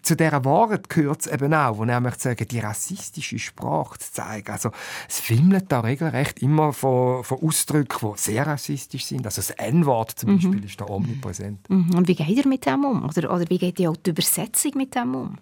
zu 0.02 0.16
dieser 0.16 0.44
Wahrheit 0.46 0.90
gehört 0.90 1.22
es 1.22 1.28
eben 1.28 1.54
auch, 1.54 1.78
wo 1.78 1.86
möchte 1.86 2.22
sagen, 2.22 2.48
die 2.48 2.60
rassistische 2.60 3.40
Sprache 3.40 4.00
zu 4.00 4.14
zeigen. 4.14 4.52
Also 4.52 4.72
es 5.08 5.20
filmt 5.20 5.72
da 5.72 5.82
regelrecht 5.82 6.42
immer 6.42 6.74
von, 6.74 7.24
von 7.24 7.40
Ausdrücken, 7.42 8.14
die 8.14 8.20
sehr 8.20 8.48
rassistisch 8.48 9.06
sind. 9.06 9.26
Also 9.26 9.42
das 9.42 9.52
N-Wort 9.52 10.12
zum 10.12 10.32
mhm. 10.32 10.36
Beispiel 10.36 10.66
ist 10.66 10.82
da 10.82 10.86
omnipräsent. 10.86 11.70
Mhm. 11.70 11.96
Und 11.96 12.08
wie 12.08 12.16
geht 12.16 12.30
ihr 12.30 12.48
mit 12.48 12.66
dem 12.66 12.86
um? 12.86 13.04
Oder, 13.04 13.34
oder 13.34 13.50
wie 13.50 13.58
geht 13.58 13.80
ihr 13.80 13.92
auch 13.92 13.98
die 13.98 14.12
Übersetzung 14.12 14.72
mit 14.76 14.96
dem 14.96 15.16
um? 15.16 15.38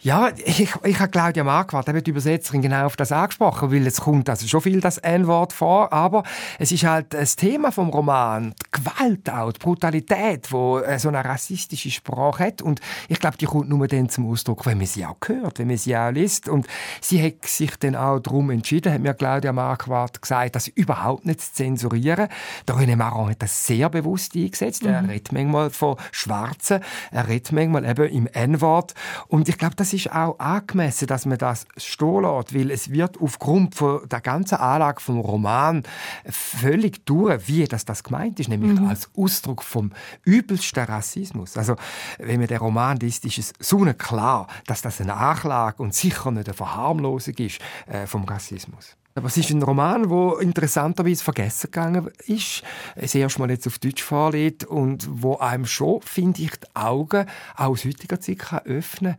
Ja, 0.00 0.30
ich, 0.44 0.72
ich 0.84 1.00
habe 1.00 1.10
Claudia 1.10 1.42
Marquardt, 1.42 1.88
die 2.06 2.10
Übersetzerin, 2.10 2.62
genau 2.62 2.86
auf 2.86 2.94
das 2.94 3.10
angesprochen, 3.10 3.72
weil 3.72 3.84
es 3.84 4.00
kommt 4.00 4.30
also 4.30 4.46
schon 4.46 4.60
viel 4.60 4.80
das 4.80 4.98
N-Wort 4.98 5.52
vor, 5.52 5.92
aber 5.92 6.22
es 6.60 6.70
ist 6.70 6.84
halt 6.84 7.12
das 7.14 7.34
Thema 7.34 7.72
vom 7.72 7.88
Roman, 7.88 8.54
die 8.62 8.80
Gewalt 8.80 9.28
auch, 9.28 9.50
die 9.50 9.58
Brutalität, 9.58 10.52
wo 10.52 10.78
äh, 10.78 11.00
so 11.00 11.08
eine 11.08 11.24
rassistische 11.24 11.90
Sprache 11.90 12.44
hat 12.44 12.62
und 12.62 12.80
ich 13.08 13.18
glaube, 13.18 13.38
die 13.38 13.46
kommt 13.46 13.70
nur 13.70 13.88
dann 13.88 14.08
zum 14.08 14.30
Ausdruck, 14.30 14.66
wenn 14.66 14.78
man 14.78 14.86
sie 14.86 15.04
auch 15.04 15.16
hört, 15.26 15.58
wenn 15.58 15.66
man 15.66 15.78
sie 15.78 15.96
auch 15.96 16.12
liest 16.12 16.48
und 16.48 16.68
sie 17.00 17.20
hat 17.20 17.44
sich 17.44 17.76
dann 17.80 17.96
auch 17.96 18.20
darum 18.20 18.50
entschieden, 18.50 18.92
hat 18.92 19.00
mir 19.00 19.14
Claudia 19.14 19.52
Marquardt 19.52 20.22
gesagt, 20.22 20.54
das 20.54 20.68
überhaupt 20.68 21.26
nicht 21.26 21.40
zu 21.40 21.54
zensurieren. 21.54 22.28
Der 22.68 22.76
René 22.76 22.94
Maron 22.94 23.30
hat 23.30 23.42
das 23.42 23.66
sehr 23.66 23.88
bewusst 23.88 24.36
eingesetzt, 24.36 24.84
mhm. 24.84 24.90
er 24.90 25.08
redet 25.08 25.32
manchmal 25.32 25.70
von 25.70 25.96
Schwarzen, 26.12 26.82
er 27.10 27.26
redet 27.26 27.50
manchmal 27.50 27.84
eben 27.84 28.08
im 28.08 28.26
N-Wort 28.28 28.94
und 29.26 29.48
ich 29.48 29.58
glaube, 29.58 29.74
das 29.88 29.94
ist 29.94 30.12
auch 30.12 30.38
angemessen, 30.38 31.06
dass 31.06 31.24
man 31.24 31.38
das 31.38 31.66
stehen 31.78 32.22
lässt, 32.22 32.54
weil 32.54 32.70
es 32.70 32.90
wird 32.90 33.18
aufgrund 33.22 33.74
von 33.74 34.06
der 34.06 34.20
ganzen 34.20 34.56
Anlage 34.56 35.00
vom 35.00 35.20
Roman 35.20 35.82
völlig 36.28 37.06
durch, 37.06 37.48
wie 37.48 37.64
das, 37.64 37.86
das 37.86 38.04
gemeint 38.04 38.38
ist, 38.38 38.50
nämlich 38.50 38.78
mhm. 38.78 38.86
als 38.86 39.08
Ausdruck 39.16 39.62
vom 39.62 39.92
übelsten 40.24 40.84
Rassismus. 40.84 41.56
Also, 41.56 41.76
wenn 42.18 42.38
man 42.38 42.48
den 42.48 42.58
Roman 42.58 42.98
liest, 42.98 43.24
ist 43.24 43.38
es 43.38 43.52
so 43.60 43.78
klar, 43.96 44.46
dass 44.66 44.82
das 44.82 45.00
eine 45.00 45.14
Anklage 45.14 45.82
und 45.82 45.94
sicher 45.94 46.30
nicht 46.32 46.48
eine 46.48 46.54
Verharmlosung 46.54 47.34
ist 47.38 47.58
äh, 47.86 48.06
vom 48.06 48.24
Rassismus. 48.24 48.94
Aber 49.18 49.26
es 49.26 49.36
ist 49.36 49.50
ein 49.50 49.62
Roman, 49.62 50.08
der 50.08 50.40
interessanterweise 50.40 51.24
vergessen 51.24 51.72
gegangen 51.72 52.08
ist, 52.26 52.62
es 52.94 53.16
erst 53.16 53.40
mal 53.40 53.50
jetzt 53.50 53.66
auf 53.66 53.80
Deutsch 53.80 54.02
vorliegt 54.02 54.64
und 54.64 55.08
wo 55.10 55.38
einem 55.38 55.66
schon, 55.66 56.00
finde 56.02 56.42
ich, 56.42 56.52
die 56.52 56.66
Augen 56.74 57.26
auch 57.56 57.70
aus 57.70 57.84
heutiger 57.84 58.20
Zeit 58.20 58.38
kann 58.38 58.60
öffnen 58.60 59.16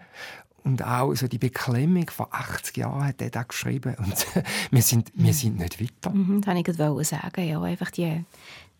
und 0.70 0.84
auch 0.84 1.16
so 1.16 1.28
die 1.28 1.40
Beklemmung 1.40 2.10
von 2.10 2.28
80 2.30 2.78
Jahren 2.78 3.06
hat 3.06 3.22
er 3.22 3.32
da 3.32 3.42
geschrieben. 3.42 3.96
Und 3.98 4.28
wir 4.72 4.82
sind, 4.84 5.12
wir 5.16 5.34
sind 5.34 5.58
nicht 5.58 5.82
weiter. 5.82 6.16
Mhm, 6.16 6.42
das 6.42 6.78
wollte 6.78 7.02
ich 7.02 7.08
sagen. 7.08 7.48
Ja, 7.48 7.60
einfach 7.62 7.90
die, 7.90 8.24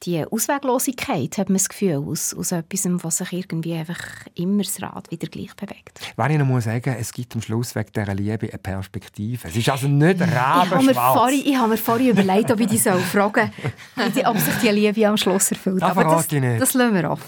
die 0.04 0.24
Ausweglosigkeit, 0.24 1.40
hat 1.40 1.50
man 1.50 1.58
das 1.58 1.68
Gefühl, 1.68 2.04
aus, 2.08 2.36
aus 2.36 2.52
etwas, 2.52 2.86
was 3.04 3.18
sich 3.18 3.34
irgendwie 3.34 3.74
einfach 3.74 4.00
immer 4.36 4.62
das 4.62 4.80
Rad 4.84 5.10
wieder 5.10 5.28
gleich 5.28 5.56
bewegt. 5.56 6.00
Wenn 6.16 6.32
ich 6.32 6.38
noch 6.38 6.46
muss 6.46 6.66
sagen, 6.66 6.96
es 7.00 7.12
gibt 7.12 7.34
am 7.34 7.42
Schluss 7.42 7.74
wegen 7.74 7.92
dieser 7.92 8.14
Liebe 8.14 8.48
eine 8.50 8.58
Perspektive. 8.60 9.48
Es 9.48 9.56
ist 9.56 9.68
also 9.68 9.88
nicht 9.88 10.22
rabenschwarz. 10.22 11.34
Ich 11.34 11.58
habe 11.58 11.70
mir 11.70 11.78
vorhin 11.78 12.12
überlegt, 12.12 12.52
ob 12.52 12.60
ich 12.60 12.68
dich 12.68 12.84
fragen 12.84 13.52
soll, 14.14 14.26
ob 14.26 14.38
sich 14.38 14.56
die 14.62 14.70
Liebe 14.70 15.08
am 15.08 15.18
Schluss 15.18 15.50
erfüllt. 15.52 15.82
Das 15.82 15.90
Aber 15.90 16.04
das, 16.04 16.28
das 16.28 16.74
lassen 16.76 16.94
wir 16.94 17.12
auf. 17.12 17.22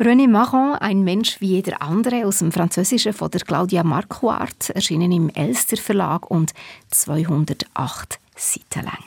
René 0.00 0.26
Maron, 0.26 0.74
ein 0.74 1.04
Mensch 1.04 1.40
wie 1.40 1.50
jeder 1.50 1.80
andere, 1.80 2.26
aus 2.26 2.38
dem 2.38 2.50
Französischen 2.50 3.12
von 3.12 3.30
der 3.30 3.42
Claudia 3.42 3.84
Marquardt, 3.84 4.70
erschienen 4.70 5.12
im 5.12 5.28
Elster 5.28 5.76
Verlag 5.76 6.28
und 6.28 6.52
208 6.90 8.18
Seiten 8.34 8.86
lang. 8.86 9.04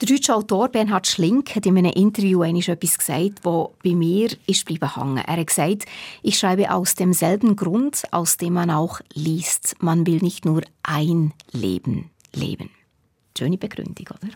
Der 0.00 0.08
deutsche 0.08 0.34
Autor 0.34 0.68
Bernhard 0.70 1.06
Schlink 1.06 1.54
hat 1.54 1.66
in 1.66 1.76
einem 1.76 1.92
Interview 1.92 2.42
etwas 2.44 2.96
gesagt, 2.96 3.40
das 3.42 3.68
bei 3.84 3.94
mir 3.94 4.30
ist 4.46 4.64
bleiben 4.64 4.94
hängen. 4.94 5.18
Er 5.18 5.36
hat 5.36 5.46
gesagt, 5.46 5.84
ich 6.22 6.38
schreibe 6.38 6.70
aus 6.70 6.94
demselben 6.94 7.54
Grund, 7.54 8.04
aus 8.10 8.38
dem 8.38 8.54
man 8.54 8.70
auch 8.70 9.00
liest. 9.12 9.76
Man 9.80 10.06
will 10.06 10.20
nicht 10.22 10.46
nur 10.46 10.62
ein 10.82 11.34
Leben 11.52 12.08
Leben. 12.32 12.70
Schöne 13.36 13.58
Begründung, 13.58 14.06
oder? 14.08 14.32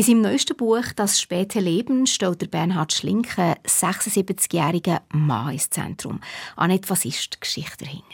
In 0.00 0.06
seinem 0.06 0.22
neuesten 0.22 0.56
Buch 0.56 0.94
«Das 0.96 1.20
späte 1.20 1.60
Leben» 1.60 2.06
stellt 2.06 2.40
der 2.40 2.46
Bernhard 2.46 2.90
Schlinke 2.90 3.56
76-jährigen 3.66 5.00
Mann 5.12 5.52
ins 5.52 5.68
Zentrum. 5.68 6.20
Annette, 6.56 6.88
was 6.88 7.04
ist 7.04 7.34
die 7.34 7.40
Geschichte 7.40 7.84
dahinter? 7.84 8.06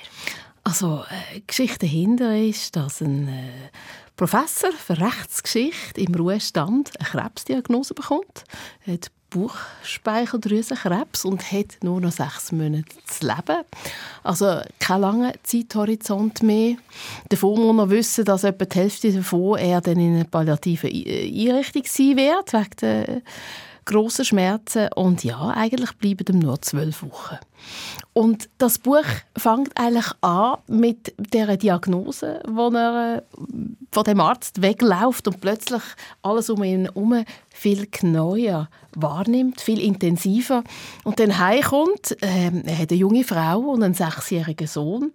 Also, 0.65 1.05
äh, 1.09 1.43
Geschichte 1.47 1.87
dahinter 1.87 2.37
ist, 2.37 2.75
dass 2.75 3.01
ein 3.03 3.29
äh, 3.29 3.71
Professor 4.17 4.73
für 4.73 4.99
Rechtsgeschichte 4.99 6.01
im 6.01 6.13
Ruhestand 6.13 6.91
eine 6.99 7.09
Krebsdiagnose 7.09 7.95
bekommt. 7.95 8.43
Hat 8.85 9.13
Bauchspeicheldrüsenkrebs 9.31 11.25
und 11.25 11.51
hat 11.53 11.79
nur 11.83 12.01
noch 12.01 12.13
sechs 12.13 12.53
Monate 12.53 12.85
zu 13.07 13.27
leben. 13.27 13.65
Also 14.23 14.61
kein 14.79 15.01
langer 15.01 15.33
Zeithorizont 15.43 16.43
mehr. 16.43 16.77
Davon 17.29 17.61
muss 17.61 17.75
man 17.75 17.91
wissen, 17.91 18.25
dass 18.25 18.45
etwa 18.45 18.65
die 18.65 18.79
Hälfte 18.79 19.13
davon 19.13 19.59
er 19.59 19.81
dann 19.81 19.99
in 19.99 20.15
einer 20.15 20.25
palliativen 20.25 20.91
Einrichtung 20.91 21.83
sein 21.87 22.17
wird, 22.17 22.53
wegen 22.53 22.77
der 22.81 23.23
grossen 23.87 24.25
Schmerzen. 24.25 24.89
Und 24.95 25.25
ja, 25.25 25.49
eigentlich 25.49 25.93
bleiben 25.93 26.27
ihm 26.29 26.41
nur 26.41 26.61
zwölf 26.61 27.03
Wochen. 27.03 27.39
Und 28.13 28.51
das 28.59 28.79
Buch 28.79 29.05
fängt 29.37 29.79
eigentlich 29.79 30.13
an 30.21 30.59
mit 30.67 31.15
der 31.19 31.57
Diagnose, 31.57 32.41
wo 32.47 32.69
er 32.69 33.23
von 33.91 34.05
dem 34.05 34.21
Arzt 34.21 34.61
wegläuft 34.61 35.27
und 35.27 35.41
plötzlich 35.41 35.83
alles 36.23 36.51
um 36.51 36.63
ihn 36.63 36.85
herum 36.85 37.25
viel 37.49 37.87
genauer 37.91 38.69
wahrnimmt, 38.95 39.61
viel 39.61 39.81
intensiver. 39.81 40.63
Und 41.05 41.19
dann 41.21 41.39
heimkommt, 41.39 42.17
äh, 42.23 42.51
er 42.65 42.79
hat 42.79 42.91
eine 42.91 43.01
junge 43.01 43.25
Frau 43.25 43.61
und 43.61 43.83
einen 43.83 43.95
sechsjährigen 43.95 44.67
Sohn. 44.67 45.13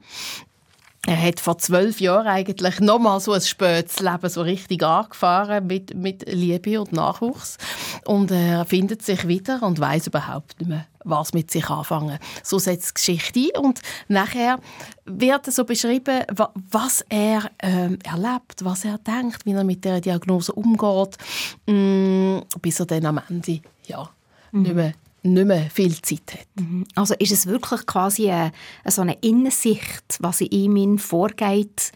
Er 1.08 1.20
hat 1.20 1.40
vor 1.40 1.58
zwölf 1.58 2.00
Jahren 2.00 2.28
eigentlich 2.28 2.80
nochmal 2.80 3.20
so 3.20 3.34
ein 3.34 3.42
spätes 3.42 4.00
Leben 4.00 4.30
so 4.30 4.44
richtig 4.44 4.84
angefahren 4.84 5.66
mit, 5.66 5.96
mit 5.96 6.32
Liebe 6.32 6.80
und 6.80 6.94
Nachwuchs. 6.94 7.58
Und 8.06 8.30
er 8.30 8.66
findet 8.66 9.02
sich 9.02 9.28
wieder 9.28 9.64
und 9.64 9.80
weiß 9.80 10.08
überhaupt 10.08 10.60
nicht 10.60 10.70
mehr, 10.70 10.86
was 11.04 11.34
mit 11.34 11.50
sich 11.50 11.68
anfangen. 11.70 12.20
So 12.44 12.60
setzt 12.60 12.90
die 12.90 12.94
Geschichte 12.94 13.40
ein 13.40 13.64
und 13.64 13.82
nachher 14.10 14.60
wird 15.06 15.52
so 15.52 15.66
beschrieben, 15.66 16.22
was 16.70 17.04
er 17.10 17.50
äh, 17.58 17.98
erlebt, 18.04 18.64
was 18.64 18.86
er 18.86 19.00
denkt, 19.00 19.44
wie 19.48 19.54
er 19.54 19.64
mit 19.64 19.84
der 19.84 20.02
Diagnose 20.02 20.54
umgeht, 20.54 21.18
mm, 21.66 22.42
bis 22.62 22.80
er 22.80 22.86
dann 22.86 23.08
am 23.08 23.22
Ende 23.28 23.62
ja, 23.88 24.08
mhm. 24.52 24.62
nicht 24.62 24.76
mehr 24.76 24.94
nicht 25.24 25.46
mehr 25.46 25.70
viel 25.70 26.02
Zeit 26.02 26.34
hat. 26.34 26.48
Mhm. 26.60 26.86
Also 26.96 27.14
ist 27.20 27.32
es 27.32 27.46
wirklich 27.46 27.86
quasi 27.86 28.30
eine, 28.30 28.52
so 28.86 29.02
eine 29.02 29.18
Innensicht, 29.22 30.18
was 30.20 30.42
in 30.42 30.76
ihm 30.76 30.98
vorgeht, 30.98 31.92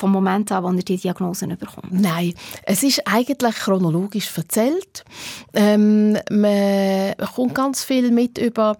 vom 0.00 0.12
Moment 0.12 0.50
an, 0.50 0.64
wo 0.64 0.68
er 0.68 0.82
die 0.82 0.96
Diagnose 0.96 1.46
bekommt? 1.46 1.92
Nein, 1.92 2.32
es 2.62 2.82
ist 2.82 3.06
eigentlich 3.06 3.54
chronologisch 3.54 4.34
erzählt. 4.36 5.04
Ähm, 5.52 6.16
man 6.30 7.14
kommt 7.34 7.54
ganz 7.54 7.84
viel 7.84 8.10
mit 8.10 8.38
über 8.38 8.76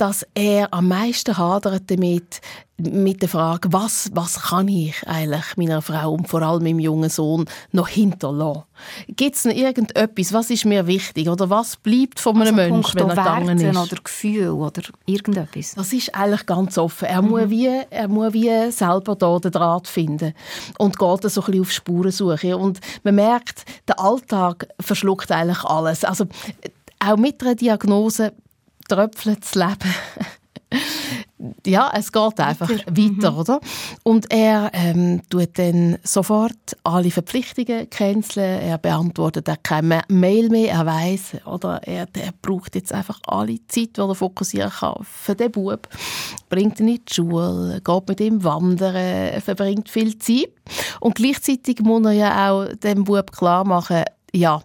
dass 0.00 0.26
er 0.34 0.72
am 0.72 0.88
meisten 0.88 1.36
hadert 1.36 1.90
damit, 1.90 2.40
mit 2.78 3.20
der 3.20 3.28
Frage, 3.28 3.70
was, 3.72 4.10
was 4.14 4.40
kann 4.40 4.66
ich 4.68 5.06
eigentlich 5.06 5.58
meiner 5.58 5.82
Frau 5.82 6.14
und 6.14 6.28
vor 6.28 6.40
allem 6.40 6.62
meinem 6.62 6.78
jungen 6.78 7.10
Sohn 7.10 7.44
noch 7.72 7.88
hinterlassen? 7.88 8.62
Gibt 9.08 9.36
es 9.36 9.44
noch 9.44 9.52
irgendetwas, 9.52 10.32
was 10.32 10.48
ist 10.48 10.64
mir 10.64 10.86
wichtig 10.86 11.28
oder 11.28 11.50
was 11.50 11.76
bleibt 11.76 12.18
von 12.18 12.40
einem 12.40 12.58
also 12.58 12.72
Menschen, 12.72 13.00
wenn 13.00 13.10
er 13.10 13.16
gegangen 13.16 13.58
ist? 13.58 13.76
oder 13.76 14.02
Gefühl 14.02 14.48
oder 14.48 14.82
irgendetwas? 15.04 15.74
Das 15.74 15.92
ist 15.92 16.14
eigentlich 16.14 16.46
ganz 16.46 16.78
offen. 16.78 17.06
Er, 17.06 17.20
mhm. 17.20 17.28
muss, 17.28 17.50
wie, 17.50 17.68
er 17.90 18.08
muss 18.08 18.32
wie 18.32 18.70
selber 18.70 19.16
da 19.16 19.38
den 19.38 19.52
Draht 19.52 19.86
finden 19.86 20.32
und 20.78 20.98
geht 20.98 21.30
so 21.30 21.42
ein 21.42 21.46
bisschen 21.46 21.60
auf 21.60 21.72
Spurensuche. 21.72 22.56
Und 22.56 22.80
man 23.02 23.16
merkt, 23.16 23.66
der 23.86 24.00
Alltag 24.00 24.68
verschluckt 24.80 25.30
eigentlich 25.30 25.62
alles. 25.64 26.04
Also 26.04 26.24
auch 26.98 27.16
mit 27.18 27.42
einer 27.42 27.54
Diagnose 27.54 28.32
tröpfelt 28.90 29.42
das 29.42 29.54
Leben. 29.54 29.94
ja, 31.66 31.90
es 31.94 32.12
geht 32.12 32.40
einfach 32.40 32.68
weiter, 32.68 32.96
weiter 32.96 33.30
mhm. 33.32 33.38
oder? 33.38 33.60
Und 34.02 34.32
er 34.32 34.70
ähm, 34.72 35.22
tut 35.28 35.58
dann 35.58 35.98
sofort 36.02 36.76
alle 36.84 37.10
Verpflichtungen 37.10 37.88
canceln. 37.90 38.60
Er 38.60 38.78
beantwortet 38.78 39.48
auch 39.48 39.62
keine 39.62 40.02
Mail 40.08 40.48
mehr. 40.48 40.72
Er 40.72 40.86
weiß, 40.86 41.46
oder? 41.46 41.80
Er, 41.86 42.06
er 42.12 42.32
braucht 42.42 42.74
jetzt 42.74 42.92
einfach 42.92 43.20
alle 43.26 43.58
Zeit, 43.68 43.96
die 43.96 44.00
er 44.00 44.14
fokussieren 44.14 44.70
kann 44.70 45.04
für 45.04 45.34
den 45.34 45.52
Bub. 45.52 45.88
Bringt 46.48 46.80
ihn 46.80 46.88
in 46.88 47.00
die 47.06 47.14
Schule, 47.14 47.80
geht 47.82 48.08
mit 48.08 48.20
ihm 48.20 48.42
wandern, 48.44 49.40
verbringt 49.40 49.88
viel 49.88 50.18
Zeit. 50.18 50.50
Und 51.00 51.14
gleichzeitig 51.14 51.80
muss 51.80 52.04
er 52.04 52.12
ja 52.12 52.50
auch 52.50 52.66
dem 52.76 53.04
Bub 53.04 53.32
klar 53.32 53.64
machen, 53.64 54.04
ja, 54.32 54.62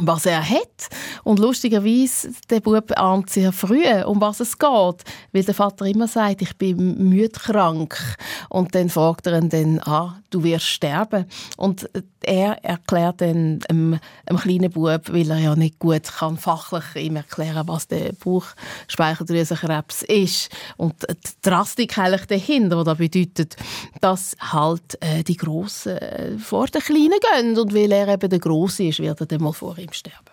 was 0.00 0.26
er 0.26 0.48
hat. 0.48 0.88
Und 1.24 1.38
lustigerweise, 1.38 2.30
der 2.50 2.60
Bub 2.60 2.92
ahnt 2.96 3.30
sehr 3.30 3.52
früh, 3.52 3.84
um 4.04 4.20
was 4.20 4.40
es 4.40 4.58
geht. 4.58 5.04
Weil 5.32 5.44
der 5.44 5.54
Vater 5.54 5.86
immer 5.86 6.08
sagt, 6.08 6.42
ich 6.42 6.56
bin 6.56 7.08
müde 7.08 7.30
krank. 7.30 8.16
Und 8.48 8.74
dann 8.74 8.90
fragt 8.90 9.26
er 9.26 9.38
ihn 9.38 9.48
dann, 9.48 9.80
ah, 9.80 10.20
du 10.30 10.42
wirst 10.44 10.66
sterben. 10.66 11.26
Und 11.56 11.88
er 12.22 12.62
erklärt 12.64 13.20
dann 13.20 13.60
einem, 13.68 13.98
einem 14.26 14.38
kleinen 14.38 14.70
Bub, 14.70 15.12
weil 15.12 15.30
er 15.30 15.38
ja 15.38 15.56
nicht 15.56 15.78
gut 15.78 16.04
kann 16.04 16.36
fachlich 16.36 16.84
ihm 16.96 17.16
erklären, 17.16 17.66
was 17.66 17.88
der 17.88 18.12
Bauchspeicheldrüsenkrebs 18.12 20.02
ist. 20.02 20.50
Und 20.76 20.94
die 21.08 21.30
Drastik 21.42 21.96
eigentlich 21.98 22.26
dahinter, 22.26 22.84
was 22.84 22.98
bedeutet, 22.98 23.56
dass 24.00 24.36
halt 24.40 24.98
äh, 25.00 25.22
die 25.24 25.36
Grossen 25.36 25.96
äh, 25.96 26.38
vor 26.38 26.66
den 26.66 26.82
Kleinen 26.82 27.18
gehen. 27.20 27.58
Und 27.58 27.74
weil 27.74 27.92
er 27.92 28.08
eben 28.08 28.28
der 28.28 28.38
Grosse 28.38 28.84
ist, 28.84 29.00
wird 29.00 29.20
er 29.20 29.26
dann 29.26 29.42
mal 29.42 29.52
vor 29.52 29.77
ihm 29.78 29.92
sterben. 29.92 30.30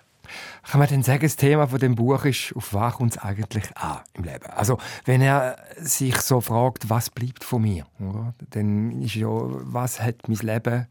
Kann 0.64 0.80
man 0.80 0.90
denn 0.90 1.04
sagen, 1.04 1.22
das 1.22 1.36
Thema 1.36 1.68
von 1.68 1.80
dem 1.80 1.96
Buch 1.96 2.26
ist, 2.26 2.54
auf 2.56 2.74
was 2.74 2.96
kommt 2.96 3.16
es 3.16 3.18
eigentlich 3.20 3.66
an 3.78 4.00
im 4.14 4.24
Leben? 4.24 4.46
Also, 4.48 4.78
wenn 5.06 5.22
er 5.22 5.58
sich 5.78 6.18
so 6.18 6.42
fragt, 6.42 6.90
was 6.90 7.10
bleibt 7.10 7.44
von 7.44 7.62
mir, 7.62 7.86
oder? 8.00 8.34
dann 8.50 9.02
ist 9.02 9.16
ja, 9.16 9.28
was 9.30 10.02
hat 10.02 10.28
mein 10.28 10.38
Leben 10.38 10.88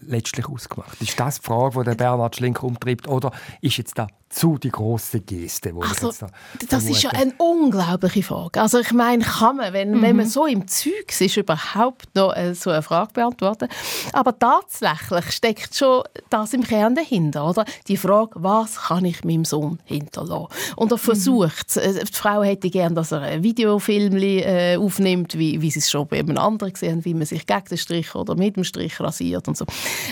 letztlich 0.00 0.48
ausgemacht? 0.48 1.00
Ist 1.02 1.18
das 1.18 1.40
die 1.40 1.46
Frage, 1.46 1.80
die 1.80 1.84
der 1.84 1.94
Bernhard 1.94 2.36
Schlink 2.36 2.62
umtreibt, 2.62 3.08
oder 3.08 3.32
ist 3.60 3.76
jetzt 3.76 3.98
da 3.98 4.06
zu 4.28 4.58
die 4.58 4.70
große 4.70 5.20
Geste, 5.20 5.74
wo 5.74 5.82
also, 5.82 5.94
ich 5.94 6.02
jetzt 6.02 6.22
da 6.22 6.28
Das 6.68 6.84
ist 6.84 7.02
ja 7.02 7.10
eine 7.10 7.32
unglaubliche 7.38 8.22
Frage. 8.22 8.60
Also 8.60 8.78
ich 8.78 8.92
meine, 8.92 9.24
kann 9.24 9.56
man, 9.56 9.72
wenn, 9.72 9.92
mhm. 9.92 10.02
wenn 10.02 10.16
man 10.16 10.26
so 10.26 10.46
im 10.46 10.68
Zeug 10.68 11.14
ist, 11.18 11.36
überhaupt 11.36 12.14
noch 12.14 12.34
äh, 12.36 12.54
so 12.54 12.70
eine 12.70 12.82
Frage 12.82 13.12
beantworten? 13.14 13.68
Aber 14.12 14.38
tatsächlich 14.38 15.32
steckt 15.32 15.74
schon 15.74 16.02
das 16.30 16.52
im 16.52 16.62
Kern 16.62 16.94
dahinter, 16.94 17.48
oder? 17.48 17.64
Die 17.86 17.96
Frage, 17.96 18.32
was 18.34 18.76
kann 18.76 19.04
ich 19.04 19.24
meinem 19.24 19.44
Sohn 19.44 19.78
hinterlassen? 19.84 20.48
Und 20.76 20.92
er 20.92 20.96
mhm. 20.96 21.00
versucht 21.00 21.76
mhm. 21.76 21.98
Die 21.98 22.12
Frau 22.12 22.42
hätte 22.42 22.70
gern, 22.70 22.94
dass 22.94 23.12
er 23.12 23.22
ein 23.22 23.42
Videofilm 23.42 24.16
äh, 24.16 24.76
aufnimmt, 24.76 25.38
wie, 25.38 25.60
wie 25.60 25.70
sie 25.70 25.78
es 25.78 25.90
schon 25.90 26.06
bei 26.06 26.18
einem 26.18 26.36
anderen 26.38 26.72
gesehen 26.72 27.04
wie 27.04 27.14
man 27.14 27.26
sich 27.26 27.46
gegen 27.46 27.64
den 27.64 27.78
Strich 27.78 28.14
oder 28.14 28.34
mit 28.34 28.56
dem 28.56 28.64
Strich 28.64 29.00
rasiert 29.00 29.48
und 29.48 29.56
so. 29.56 29.64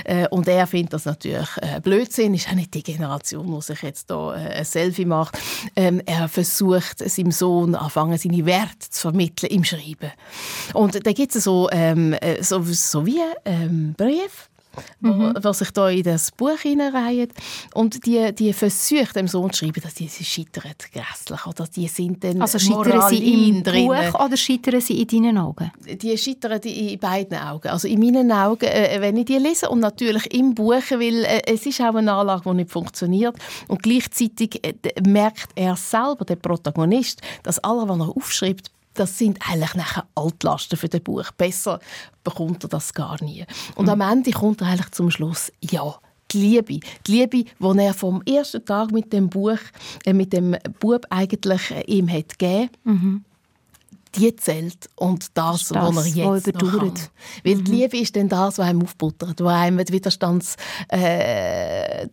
Äh, 0.05 0.29
und 0.29 0.49
er 0.49 0.67
findet 0.67 0.95
das 0.95 1.05
natürlich 1.05 1.49
äh, 1.61 1.81
Blödsinn. 1.81 2.35
Ist 2.35 2.49
auch 2.49 2.55
nicht 2.55 2.75
die 2.75 2.83
Generation, 2.83 3.55
die 3.55 3.63
sich 3.63 3.83
jetzt 3.83 4.06
da 4.07 4.35
äh, 4.35 4.59
ein 4.59 4.65
Selfie 4.65 5.05
macht. 5.05 5.39
Ähm, 5.75 6.01
er 6.07 6.29
versucht, 6.29 6.99
seinem 6.99 7.33
Sohn 7.33 7.75
anfangen, 7.75 8.19
seine 8.19 8.47
Werte 8.47 8.91
zu 8.91 9.03
vermitteln 9.03 9.51
im 9.51 9.65
Schreiben. 9.65 10.13
Und 10.75 11.07
da 11.07 11.13
gibt 11.13 11.35
es 11.35 11.45
so, 11.45 11.69
ähm, 11.73 12.13
äh, 12.15 12.43
so, 12.43 12.63
so 12.63 13.07
wie 13.07 13.21
ähm, 13.45 13.95
Brief 13.97 14.49
mhm. 15.01 15.35
was 15.41 15.59
sich 15.59 15.71
da 15.71 15.89
in 15.89 16.03
das 16.03 16.31
Buch 16.33 16.59
hineinreihen. 16.59 17.29
Und 17.75 18.05
die, 18.07 18.35
die 18.35 18.53
versuchen 18.53 19.13
dem 19.15 19.29
Sohn 19.29 19.53
zu 19.53 19.65
schreiben, 19.65 19.81
dass 19.83 19.95
die 19.95 20.09
sie 20.09 20.25
scheitern 20.25 20.73
grässlich. 20.93 21.47
Oder 21.47 21.67
die 21.67 21.89
sind 21.89 22.23
dann 22.25 22.41
also 22.41 22.59
scheitern 22.59 23.09
sie 23.09 23.49
im 23.49 23.63
drin. 23.63 23.87
Buch 23.87 24.21
oder 24.25 24.37
scheitern 24.37 24.81
sie 24.81 25.01
in 25.03 25.09
deinen 25.09 25.39
Augen? 25.39 25.71
Die 25.85 26.17
scheitern 26.17 26.61
in 26.63 26.99
beiden 26.99 27.39
Augen. 27.39 27.69
Also 27.69 27.89
in 27.89 28.01
meinen 28.01 28.33
Augen, 28.33 28.67
äh, 28.67 29.01
wenn 29.01 29.17
ich 29.17 29.27
die 29.27 29.39
lese 29.39 29.69
und 29.69 29.81
natürlich 29.81 30.33
im 30.35 30.55
Buch, 30.55 30.91
weil 30.91 31.25
äh, 31.25 31.43
es 31.47 31.67
ist 31.67 31.81
auch 31.81 31.95
eine 31.95 32.13
Anlage, 32.13 32.43
die 32.51 32.57
nicht 32.57 32.71
funktioniert. 32.71 33.37
Und 33.69 33.83
gleichzeitig 33.83 34.61
äh, 34.65 34.75
merkt 35.07 35.51
er 35.55 35.77
selber, 35.77 36.25
der 36.25 36.37
Protagonist, 36.37 37.21
dass 37.43 37.59
alles, 37.59 37.89
was 37.89 37.99
er 37.99 38.17
aufschreibt, 38.17 38.71
das 38.97 39.19
sind 39.19 39.39
eigentlich 39.49 39.75
nachher 39.75 40.07
Altlasten 40.15 40.79
für 40.79 40.89
das 40.89 41.01
Buch. 41.01 41.31
Besser 41.33 41.81
bekommt 42.25 42.65
er 42.65 42.69
das 42.69 42.93
gar 42.93 43.23
nie. 43.23 43.45
Und 43.75 43.87
mhm. 43.87 44.01
am 44.01 44.13
Ende 44.13 44.31
kommt 44.33 44.61
er 44.61 44.69
eigentlich 44.69 44.91
zum 44.91 45.11
Schluss, 45.11 45.53
ja, 45.61 45.95
die 46.33 46.39
Liebe. 46.39 46.81
Die 47.07 47.13
Liebe, 47.13 47.45
die 47.45 47.79
er 47.79 47.95
vom 47.95 48.23
ersten 48.23 48.65
Tag 48.65 48.91
mit 48.91 49.13
dem 49.13 49.29
Buch, 49.29 49.59
äh, 50.05 50.13
mit 50.13 50.33
dem 50.33 50.57
Bub 50.81 51.07
eigentlich 51.11 51.71
äh, 51.71 51.83
ihm 51.83 52.09
hat 52.11 52.39
gegeben. 52.39 52.71
Mhm 52.85 53.25
die 54.17 54.35
zählt 54.37 54.89
und 54.97 55.27
das, 55.35 55.69
das 55.69 55.71
was 55.71 56.07
er 56.07 56.35
jetzt 56.35 56.55
noch 56.55 56.79
kann. 56.79 56.93
Weil 57.45 57.57
mhm. 57.57 57.65
die 57.65 57.71
Liebe 57.71 57.99
ist 57.99 58.17
dann 58.17 58.29
das, 58.29 58.59
was 58.59 58.67
einem 58.67 58.83
aufbuttert, 58.83 59.41
was 59.41 59.55
einem 59.55 59.85
die 59.85 59.93
Widerstandskraft 59.93 60.61
äh, 60.91 62.09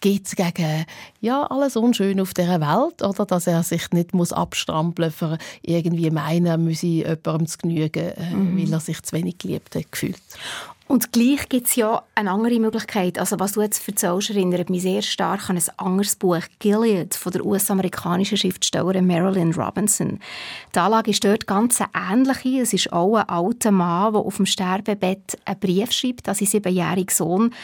gibt 0.00 0.36
gegen 0.36 0.86
ja, 1.20 1.42
alles 1.44 1.76
Unschöne 1.76 2.22
auf 2.22 2.34
dieser 2.34 2.60
Welt, 2.60 3.02
oder 3.02 3.26
dass 3.26 3.46
er 3.46 3.62
sich 3.62 3.90
nicht 3.90 4.14
muss 4.14 4.32
abstrampeln 4.32 5.08
muss, 5.08 5.18
für 5.18 5.38
irgendwie 5.62 6.10
meinen, 6.10 6.46
er 6.46 6.58
müsse 6.58 6.86
jemandem 6.86 7.46
zu 7.46 7.58
genügen, 7.58 8.10
äh, 8.10 8.30
mhm. 8.30 8.58
weil 8.58 8.72
er 8.72 8.80
sich 8.80 9.02
zu 9.02 9.16
wenig 9.16 9.38
geliebt 9.38 9.74
hat, 9.74 9.90
gefühlt. 9.90 10.20
Und 10.86 11.12
gleich 11.12 11.48
gibt 11.48 11.66
es 11.66 11.76
ja 11.76 12.02
eine 12.14 12.30
andere 12.30 12.60
Möglichkeit. 12.60 13.18
Also 13.18 13.40
was 13.40 13.52
du 13.52 13.62
jetzt 13.62 13.88
erzählst, 13.88 14.30
erinnert 14.30 14.68
mich 14.68 14.82
sehr 14.82 15.00
stark 15.00 15.48
an 15.48 15.56
ein 15.56 15.64
anderes 15.78 16.14
Buch, 16.14 16.42
Gilead, 16.58 17.14
von 17.14 17.32
der 17.32 17.44
US-amerikanischen 17.44 18.36
Schriftstellerin 18.36 19.06
Marilyn 19.06 19.54
Robinson. 19.54 20.20
Die 20.74 20.78
Anlage 20.78 21.10
ist 21.10 21.24
dort 21.24 21.46
ganz 21.46 21.80
ähnlich. 21.80 22.44
Es 22.44 22.74
ist 22.74 22.92
auch 22.92 23.16
ein 23.16 23.28
alter 23.28 23.70
Mann, 23.70 24.12
der 24.12 24.20
auf 24.20 24.36
dem 24.36 24.46
Sterbebett 24.46 25.38
einen 25.46 25.58
Brief 25.58 25.90
schreibt 25.90 26.28
an 26.28 26.34
seinen 26.34 26.48
siebenjährigen 26.48 27.14
Sohn. 27.14 27.54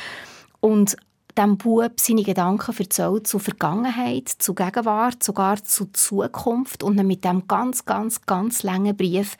Und 0.60 0.96
dem 1.36 1.56
Bub 1.56 1.98
seine 1.98 2.22
Gedanken 2.22 2.74
erzählt 2.76 3.26
zur 3.26 3.40
Vergangenheit, 3.40 4.28
zur 4.28 4.54
Gegenwart, 4.54 5.22
sogar 5.22 5.62
zur 5.62 5.92
Zukunft 5.92 6.82
und 6.82 6.98
ihn 6.98 7.06
mit 7.06 7.24
dem 7.24 7.46
ganz, 7.46 7.84
ganz, 7.84 8.22
ganz 8.22 8.62
langen 8.62 8.96
Brief 8.96 9.36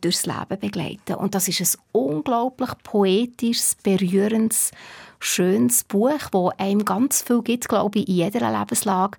durchs 0.00 0.26
Leben 0.26 0.58
begleiten. 0.60 1.14
Und 1.14 1.34
das 1.34 1.48
ist 1.48 1.60
ein 1.60 1.80
unglaublich 1.92 2.70
poetisches, 2.82 3.76
berührendes, 3.82 4.70
schönes 5.18 5.84
Buch, 5.84 6.20
wo 6.32 6.50
einem 6.58 6.84
ganz 6.84 7.22
viel 7.22 7.42
gibt, 7.42 7.68
glaube 7.68 7.98
ich, 8.00 8.08
in 8.08 8.14
jeder 8.16 8.58
Lebenslage. 8.58 9.18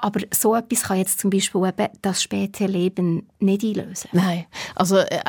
Aber 0.00 0.20
so 0.32 0.54
etwas 0.54 0.84
kann 0.84 0.98
jetzt 0.98 1.20
zum 1.20 1.30
Beispiel 1.30 1.66
eben 1.66 1.88
das 2.02 2.22
späte 2.22 2.66
Leben 2.66 3.28
nicht 3.38 3.62
einlösen. 3.62 4.10
Nein, 4.12 4.46
also, 4.74 4.98
äh, 4.98 5.20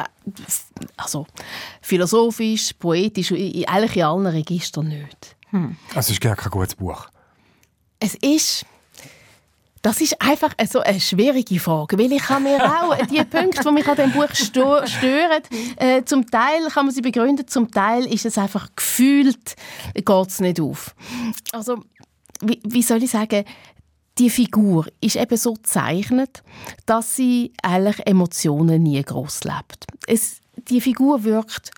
also 0.98 1.28
philosophisch, 1.82 2.74
poetisch, 2.74 3.32
eigentlich 3.32 3.96
in 3.98 4.04
allen 4.04 4.28
Registern 4.28 4.88
nicht. 4.88 5.36
Hm. 5.52 5.76
Es 5.96 6.10
ist 6.10 6.22
gar 6.22 6.36
kein 6.36 6.52
gutes 6.52 6.76
Buch. 6.76 7.08
Es 8.00 8.16
ist... 8.16 8.66
Das 9.84 10.00
ist 10.00 10.22
einfach 10.22 10.54
so 10.70 10.82
eine 10.82 11.00
schwierige 11.00 11.60
Frage, 11.60 11.98
weil 11.98 12.12
ich 12.12 12.30
habe 12.30 12.44
mir 12.44 12.64
auch 12.64 12.96
die 13.08 13.24
Punkte, 13.26 13.64
die 13.64 13.72
mich 13.72 13.88
an 13.88 13.96
dem 13.96 14.12
Buch 14.12 14.30
stören, 14.34 15.42
äh, 15.78 16.04
zum 16.06 16.30
Teil 16.30 16.68
kann 16.68 16.86
man 16.86 16.94
sie 16.94 17.02
begründen, 17.02 17.48
zum 17.48 17.72
Teil 17.72 18.06
ist 18.06 18.28
es 18.28 18.38
einfach 18.38 18.70
gefühlt, 18.76 19.56
geht 19.96 20.28
es 20.28 20.40
nicht 20.40 20.60
auf. 20.60 20.94
Also, 21.52 21.84
wie, 22.42 22.62
wie 22.64 22.84
soll 22.84 23.02
ich 23.02 23.10
sagen, 23.10 23.44
die 24.20 24.30
Figur 24.30 24.86
ist 25.02 25.16
eben 25.16 25.36
so 25.36 25.54
gezeichnet, 25.54 26.44
dass 26.86 27.16
sie 27.16 27.52
eigentlich 27.64 28.06
Emotionen 28.06 28.84
nie 28.84 29.02
groß 29.02 29.46
lebt. 29.46 29.88
Es, 30.06 30.42
die 30.70 30.80
Figur 30.80 31.24
wirkt 31.24 31.72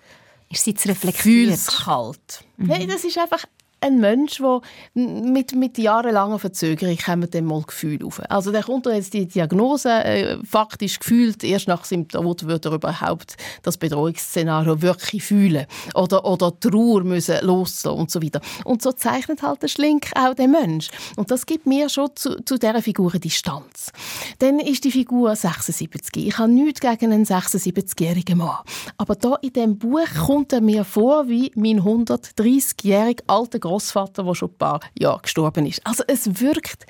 ist 0.50 0.64
sie 0.64 0.74
zu 0.74 0.88
reflektiert? 0.88 1.58
Kalt. 1.66 2.44
Mhm. 2.56 2.70
Hey, 2.70 2.86
das 2.86 3.02
ist 3.04 3.18
einfach 3.18 3.44
ein 3.84 4.00
Mensch, 4.00 4.38
der 4.38 4.60
mit, 4.94 5.54
mit 5.54 5.78
jahrelanger 5.78 6.38
Verzögerung 6.38 6.96
kommen 6.96 7.30
dann 7.30 7.44
mal 7.44 7.62
Gefühle 7.62 8.06
auf. 8.06 8.20
Also 8.30 8.50
der 8.50 8.62
kommt 8.62 8.86
jetzt 8.86 9.12
die 9.12 9.26
Diagnose 9.26 9.90
äh, 9.90 10.38
faktisch 10.44 10.98
gefühlt, 10.98 11.44
erst 11.44 11.68
nach 11.68 11.86
Tod 11.86 12.46
wird 12.46 12.64
er 12.64 12.72
überhaupt 12.72 13.36
das 13.62 13.76
Bedrohungsszenario 13.76 14.80
wirklich 14.80 15.22
fühlen 15.22 15.66
oder, 15.94 16.24
oder 16.24 16.58
Trauer 16.58 17.04
müssen 17.04 17.36
loslassen 17.42 17.98
und 17.98 18.10
so 18.10 18.22
weiter. 18.22 18.40
Und 18.64 18.82
so 18.82 18.92
zeichnet 18.92 19.42
halt 19.42 19.62
der 19.62 19.68
Schlink 19.68 20.10
auch 20.14 20.34
den 20.34 20.52
Mensch. 20.52 20.88
Und 21.16 21.30
das 21.30 21.44
gibt 21.44 21.66
mir 21.66 21.88
schon 21.88 22.10
zu, 22.14 22.42
zu 22.42 22.58
dieser 22.58 22.82
Figur 22.82 23.12
Distanz. 23.12 23.92
Dann 24.38 24.60
ist 24.60 24.84
die 24.84 24.90
Figur 24.90 25.36
76. 25.36 26.26
Ich 26.26 26.38
habe 26.38 26.50
nichts 26.50 26.80
gegen 26.80 27.12
einen 27.12 27.24
76-jährigen 27.24 28.38
Mann. 28.38 28.58
Aber 28.96 29.14
da 29.14 29.36
in 29.42 29.52
dem 29.52 29.78
Buch 29.78 30.08
kommt 30.26 30.52
er 30.52 30.60
mir 30.60 30.84
vor 30.84 31.28
wie 31.28 31.52
mein 31.54 31.80
130-jähriger 31.80 33.22
alter 33.26 33.58
Großvater 33.58 33.73
Großvater, 33.74 34.22
der 34.22 34.34
schon 34.34 34.50
ein 34.50 34.58
paar 34.58 34.80
Jahre 34.96 35.20
gestorben 35.22 35.66
ist. 35.66 35.84
Also 35.84 36.04
es 36.06 36.40
wirkt 36.40 36.86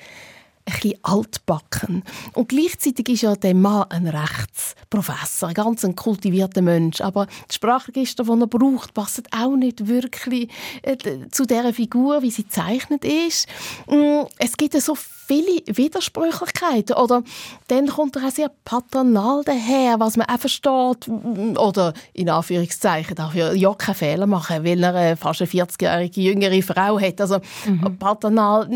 ein 0.65 0.73
bisschen 0.73 1.03
altbacken. 1.03 2.03
Und 2.33 2.49
gleichzeitig 2.49 3.09
ist 3.09 3.21
ja 3.21 3.35
der 3.35 3.55
Mann 3.55 3.85
ein 3.89 4.07
Rechtsprofessor, 4.07 5.49
ein 5.49 5.53
ganz 5.55 5.83
ein 5.83 5.95
kultivierter 5.95 6.61
Mensch. 6.61 7.01
Aber 7.01 7.25
die 7.25 7.55
Sprachregister, 7.55 8.23
die 8.23 8.29
er 8.31 8.47
braucht, 8.47 8.93
passen 8.93 9.23
auch 9.31 9.55
nicht 9.55 9.87
wirklich 9.87 10.49
äh, 10.83 10.97
zu 11.31 11.45
der 11.45 11.73
Figur, 11.73 12.21
wie 12.21 12.31
sie 12.31 12.47
zeichnet 12.47 13.03
ist. 13.03 13.47
Mm, 13.87 14.25
es 14.37 14.57
gibt 14.57 14.79
so 14.79 14.95
viele 14.95 15.15
Widersprüchlichkeiten. 15.29 16.95
Oder 16.95 17.23
dann 17.67 17.87
kommt 17.87 18.15
er 18.15 18.27
auch 18.27 18.31
sehr 18.31 18.51
paternal 18.63 19.43
daher, 19.43 19.99
was 19.99 20.17
man 20.17 20.27
auch 20.27 20.39
versteht. 20.39 21.07
Oder 21.07 21.93
in 22.13 22.29
Anführungszeichen 22.29 23.15
darf 23.15 23.35
er 23.35 23.53
ja 23.55 23.73
keine 23.73 23.95
Fehler 23.95 24.27
machen, 24.27 24.63
weil 24.63 24.83
er 24.83 24.95
eine 24.95 25.17
fast 25.17 25.41
eine 25.41 25.49
40-jährige 25.49 26.21
jüngere 26.21 26.61
Frau 26.61 26.99
hat. 26.99 27.19
Also 27.21 27.39
mhm. 27.65 27.97
paternal, 27.97 28.69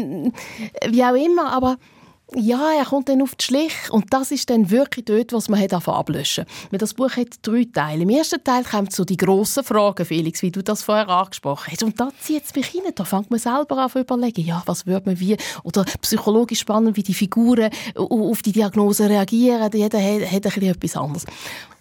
wie 0.88 1.04
auch 1.04 1.16
immer. 1.16 1.52
Aber 1.52 1.78
ja, 2.36 2.74
er 2.78 2.86
kommt 2.86 3.10
dann 3.10 3.22
auf 3.22 3.34
die 3.36 3.44
Schlich 3.44 3.74
und 3.90 4.14
das 4.14 4.32
ist 4.32 4.50
dann 4.50 4.70
wirklich 4.70 5.06
dort, 5.06 5.34
was 5.34 5.50
man 5.50 5.60
hat 5.60 5.74
ablöschen 5.74 6.46
Weil 6.70 6.78
das 6.78 6.94
Buch 6.94 7.12
hat 7.18 7.40
drei 7.42 7.66
Teile. 7.72 8.04
Im 8.04 8.10
ersten 8.10 8.44
Teil 8.44 8.64
kommen 8.64 8.90
so 8.92 9.04
die 9.04 9.18
grossen 9.18 9.64
Fragen, 9.64 10.06
Felix, 10.06 10.44
wie 10.44 10.52
du 10.52 10.62
das 10.62 10.84
vorher 10.84 11.10
angesprochen 11.10 11.72
hast. 11.72 11.82
Und 11.82 12.00
da 12.00 12.10
zieht 12.20 12.46
es 12.46 12.54
mich 12.54 12.76
rein. 12.76 12.92
Da 12.94 13.04
fängt 13.04 13.32
man 13.32 13.40
selber 13.40 13.80
an 13.80 13.90
zu 13.90 14.00
überlegen, 14.00 14.46
ja, 14.46 14.62
was 14.68 14.86
würde 14.86 15.10
man 15.10 15.20
wie, 15.20 15.38
oder 15.64 15.84
psychologisch 16.02 16.60
spannend, 16.60 16.98
wie 16.98 17.04
die 17.04 17.16
Figuren 17.16 17.72
auf 17.96 18.42
die 18.44 18.52
Diagnose 18.52 19.10
reagieren. 19.10 19.72
Jeder 19.74 20.00
hat, 20.00 20.32
hat 20.32 20.34
ein 20.34 20.42
bisschen 20.42 20.64
etwas 20.64 20.96
anderes. 20.96 21.26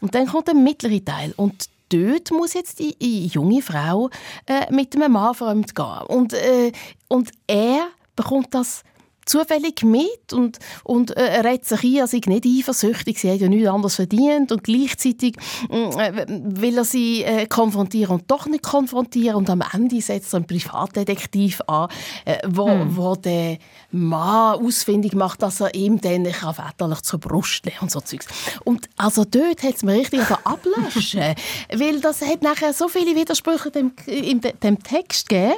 Und 0.00 0.14
dann 0.14 0.26
kommt 0.26 0.48
der 0.48 0.54
mittlere 0.54 1.04
Teil 1.04 1.34
und 1.36 1.68
dort 1.90 2.30
muss 2.30 2.54
jetzt 2.54 2.78
die, 2.78 2.96
die 2.98 3.26
junge 3.26 3.60
Frau 3.60 4.08
äh, 4.46 4.72
mit 4.72 4.94
einem 4.94 5.12
Mann 5.12 5.34
fremd 5.34 5.74
gehen. 5.74 6.02
Und, 6.08 6.32
äh, 6.32 6.72
und 7.08 7.30
er 7.46 7.88
bekommt 8.16 8.54
das 8.54 8.82
zufällig 9.28 9.82
mit 9.82 10.32
und, 10.32 10.58
und 10.84 11.10
äh, 11.12 11.40
redet 11.40 11.66
sich 11.66 11.82
ein, 11.84 11.94
er 11.96 12.06
sei 12.06 12.20
nicht 12.26 12.46
eifersüchtig, 12.46 13.18
sie 13.18 13.30
hat 13.30 13.40
ja 13.40 13.48
nichts 13.48 13.68
anderes 13.68 13.96
verdient 13.96 14.50
und 14.52 14.64
gleichzeitig 14.64 15.36
äh, 15.70 16.26
will 16.28 16.78
er 16.78 16.84
sie 16.84 17.22
äh, 17.22 17.46
konfrontieren 17.46 18.16
und 18.16 18.30
doch 18.30 18.46
nicht 18.46 18.62
konfrontieren 18.62 19.36
und 19.36 19.50
am 19.50 19.62
Ende 19.72 20.00
setzt 20.00 20.32
er 20.32 20.38
einen 20.38 20.46
Privatdetektiv 20.46 21.60
an, 21.66 21.88
äh, 22.24 22.38
wo, 22.46 22.68
hm. 22.68 22.96
wo 22.96 23.14
der 23.16 23.58
Mann 23.90 24.64
ausfindig 24.64 25.14
macht, 25.14 25.42
dass 25.42 25.60
er 25.60 25.74
ihm 25.74 26.00
dann 26.00 26.26
väterlich 26.26 27.02
zur 27.02 27.20
Brust 27.20 27.64
legt 27.64 27.82
und 27.82 27.90
so 27.90 28.00
Zeugs. 28.00 28.26
Und 28.64 28.88
also 28.96 29.24
dort 29.24 29.62
hat 29.62 29.76
es 29.76 29.82
mir 29.82 29.94
richtig 29.94 30.20
ablöschen, 30.44 31.34
weil 31.74 32.00
das 32.00 32.22
hat 32.22 32.42
nachher 32.42 32.72
so 32.72 32.88
viele 32.88 33.14
Widersprüche 33.14 33.70
dem, 33.70 33.92
in 34.06 34.40
dem 34.40 34.82
Text 34.82 35.28
gegeben 35.28 35.54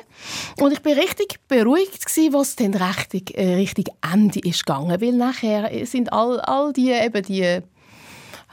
und 0.59 0.73
ich 0.73 0.81
bin 0.81 0.99
richtig 0.99 1.39
beruhigt 1.49 2.05
gewesen, 2.05 2.33
was 2.33 2.57
dann 2.57 2.75
richtig 2.75 3.37
äh, 3.37 3.60
Richtung 3.61 3.85
Ende 4.13 4.41
ist 4.41 4.67
gegangen, 4.67 5.01
weil 5.01 5.13
nachher 5.13 5.71
sind 5.87 6.13
all, 6.13 6.41
all 6.41 6.73
die 6.73 6.91
eben 6.91 7.23
die 7.23 7.63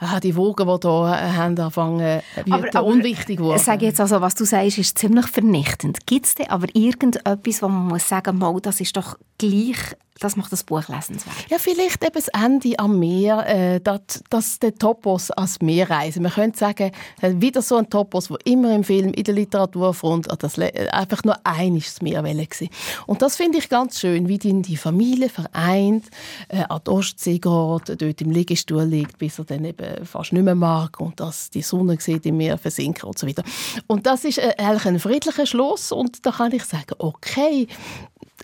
ah, 0.00 0.20
die 0.20 0.36
Wogen, 0.36 0.66
die 0.66 0.88
hier 0.88 1.12
äh, 1.12 1.32
haben 1.36 1.58
angefangen, 1.58 2.00
äh, 2.00 2.22
aber, 2.50 2.68
aber 2.68 2.84
unwichtig 2.84 3.40
wurden. 3.40 3.58
Sag 3.58 3.82
jetzt 3.82 4.00
also, 4.00 4.20
was 4.20 4.34
du 4.34 4.44
sagst, 4.44 4.78
ist 4.78 4.98
ziemlich 4.98 5.26
vernichtend. 5.26 6.06
Gibt 6.06 6.26
es 6.26 6.34
denn 6.34 6.50
aber 6.50 6.66
irgendetwas, 6.74 7.62
wo 7.62 7.68
man 7.68 7.88
muss 7.88 8.08
sagen 8.08 8.38
muss, 8.38 8.62
das 8.62 8.80
ist 8.80 8.96
doch 8.96 9.18
gleich 9.38 9.96
das 10.20 10.36
macht 10.36 10.52
das 10.52 10.64
Buch 10.64 10.88
lesenswert. 10.88 11.34
Ja, 11.48 11.58
vielleicht 11.58 12.02
eben 12.02 12.14
das 12.14 12.28
Ende 12.28 12.78
am 12.78 12.98
Meer, 12.98 13.46
äh, 13.46 13.80
das, 13.80 14.22
das 14.30 14.58
der 14.58 14.74
Topos 14.74 15.30
als 15.30 15.60
Meerreise. 15.60 16.20
Man 16.20 16.32
könnte 16.32 16.58
sagen, 16.58 16.90
äh, 17.20 17.34
wieder 17.36 17.62
so 17.62 17.76
ein 17.76 17.88
Topos, 17.88 18.30
wo 18.30 18.36
immer 18.44 18.74
im 18.74 18.84
Film, 18.84 19.12
in 19.12 19.24
der 19.24 19.34
Literaturfront, 19.34 20.28
das 20.38 20.58
einfach 20.58 21.24
nur 21.24 21.36
eines 21.44 22.02
Meerwelle 22.02 22.42
war. 22.42 22.68
Und 23.06 23.22
das 23.22 23.36
finde 23.36 23.58
ich 23.58 23.68
ganz 23.68 24.00
schön, 24.00 24.28
wie 24.28 24.38
die, 24.38 24.62
die 24.62 24.76
Familie 24.76 25.28
vereint, 25.28 26.06
äh, 26.48 26.64
an 26.68 26.80
die 26.86 26.90
Ostsee 26.90 27.38
geht, 27.38 27.42
dort 27.42 28.20
im 28.20 28.30
Liegestuhl 28.30 28.84
liegt, 28.84 29.18
bis 29.18 29.38
er 29.38 29.44
dann 29.44 29.64
eben 29.64 30.04
fast 30.04 30.32
nicht 30.32 30.42
mehr 30.42 30.54
mag 30.54 31.00
und 31.00 31.20
dass 31.20 31.50
die 31.50 31.62
Sonne 31.62 31.96
sieht 32.00 32.26
im 32.26 32.38
Meer 32.38 32.58
versinken 32.58 33.08
und 33.08 33.18
so 33.18 33.26
weiter. 33.26 33.42
Und 33.86 34.06
das 34.06 34.24
ist 34.24 34.38
äh, 34.38 34.54
eigentlich 34.58 34.86
ein 34.86 34.98
friedlicher 34.98 35.46
Schluss 35.46 35.92
und 35.92 36.24
da 36.26 36.32
kann 36.32 36.52
ich 36.52 36.64
sagen, 36.64 36.94
okay, 36.98 37.68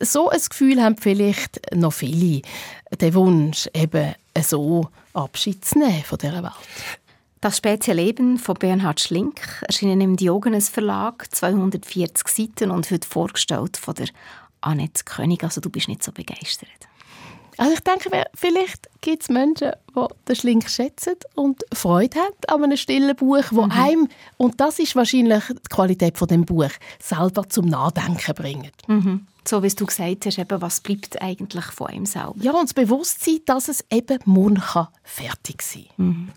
so 0.01 0.29
ein 0.31 0.41
Gefühl 0.49 0.83
haben 0.83 0.97
vielleicht 0.97 1.75
noch 1.75 1.93
viele, 1.93 2.43
den 3.01 3.15
Wunsch, 3.15 3.69
eben 3.75 4.15
so 4.43 4.89
Abschied 5.13 5.65
zu 5.65 5.79
nehmen 5.79 6.03
von 6.05 6.19
dieser 6.19 6.43
Welt. 6.43 6.53
Das 7.41 7.59
späte 7.59 7.93
Leben 7.93 8.39
von 8.39 8.55
Bernhard 8.55 9.01
Schlink 9.01 9.63
erschienen 9.69 10.01
im 10.01 10.17
Diogenes 10.17 10.71
Verlag, 10.71 11.27
240 11.31 12.27
Seiten 12.29 12.71
und 12.71 12.91
wird 12.91 13.05
vorgestellt 13.05 13.77
von 13.77 13.95
der 13.95 14.09
Annette 14.63 15.05
König. 15.05 15.45
Also 15.45 15.61
du 15.61 15.69
bist 15.69 15.89
nicht 15.89 16.03
so 16.03 16.11
begeistert. 16.11 16.71
Also 17.57 17.73
ich 17.73 17.81
denke, 17.81 18.11
vielleicht 18.35 18.89
gibt 19.01 19.23
es 19.23 19.29
Menschen, 19.29 19.73
die 19.95 20.07
den 20.29 20.37
Schlink 20.37 20.69
schätzen 20.69 21.15
und 21.35 21.63
Freude 21.73 22.19
haben 22.19 22.35
an 22.49 22.65
einem 22.65 22.77
stillen 22.77 23.15
Buch, 23.17 23.45
wo 23.51 23.63
mhm. 23.63 23.71
einem, 23.71 24.09
und 24.37 24.61
das 24.61 24.79
ist 24.79 24.97
wahrscheinlich 24.97 25.45
die 25.47 25.69
Qualität 25.71 26.19
von 26.19 26.29
dem 26.29 26.45
Buch, 26.45 26.71
selber 27.01 27.49
zum 27.49 27.67
Nachdenken 27.67 28.35
bringt. 28.35 28.89
Mhm. 28.89 29.27
So 29.47 29.63
wie 29.63 29.69
du 29.69 29.85
gesagt 29.85 30.27
hast, 30.27 30.39
eben, 30.39 30.63
was 30.63 30.81
bleibt 30.81 31.21
eigentlich 31.21 31.67
von 31.67 31.89
einem 31.89 32.07
selber? 32.07 32.35
Ja, 32.41 32.53
und 32.53 32.65
das 32.65 32.75
Bewusstsein, 32.75 33.41
dass 33.45 33.69
es 33.69 33.85
eben 33.91 34.19
morgen 34.25 34.63
fertig 35.03 35.63
sein 35.63 35.87
kann. 35.97 36.07
Mhm. 36.07 36.29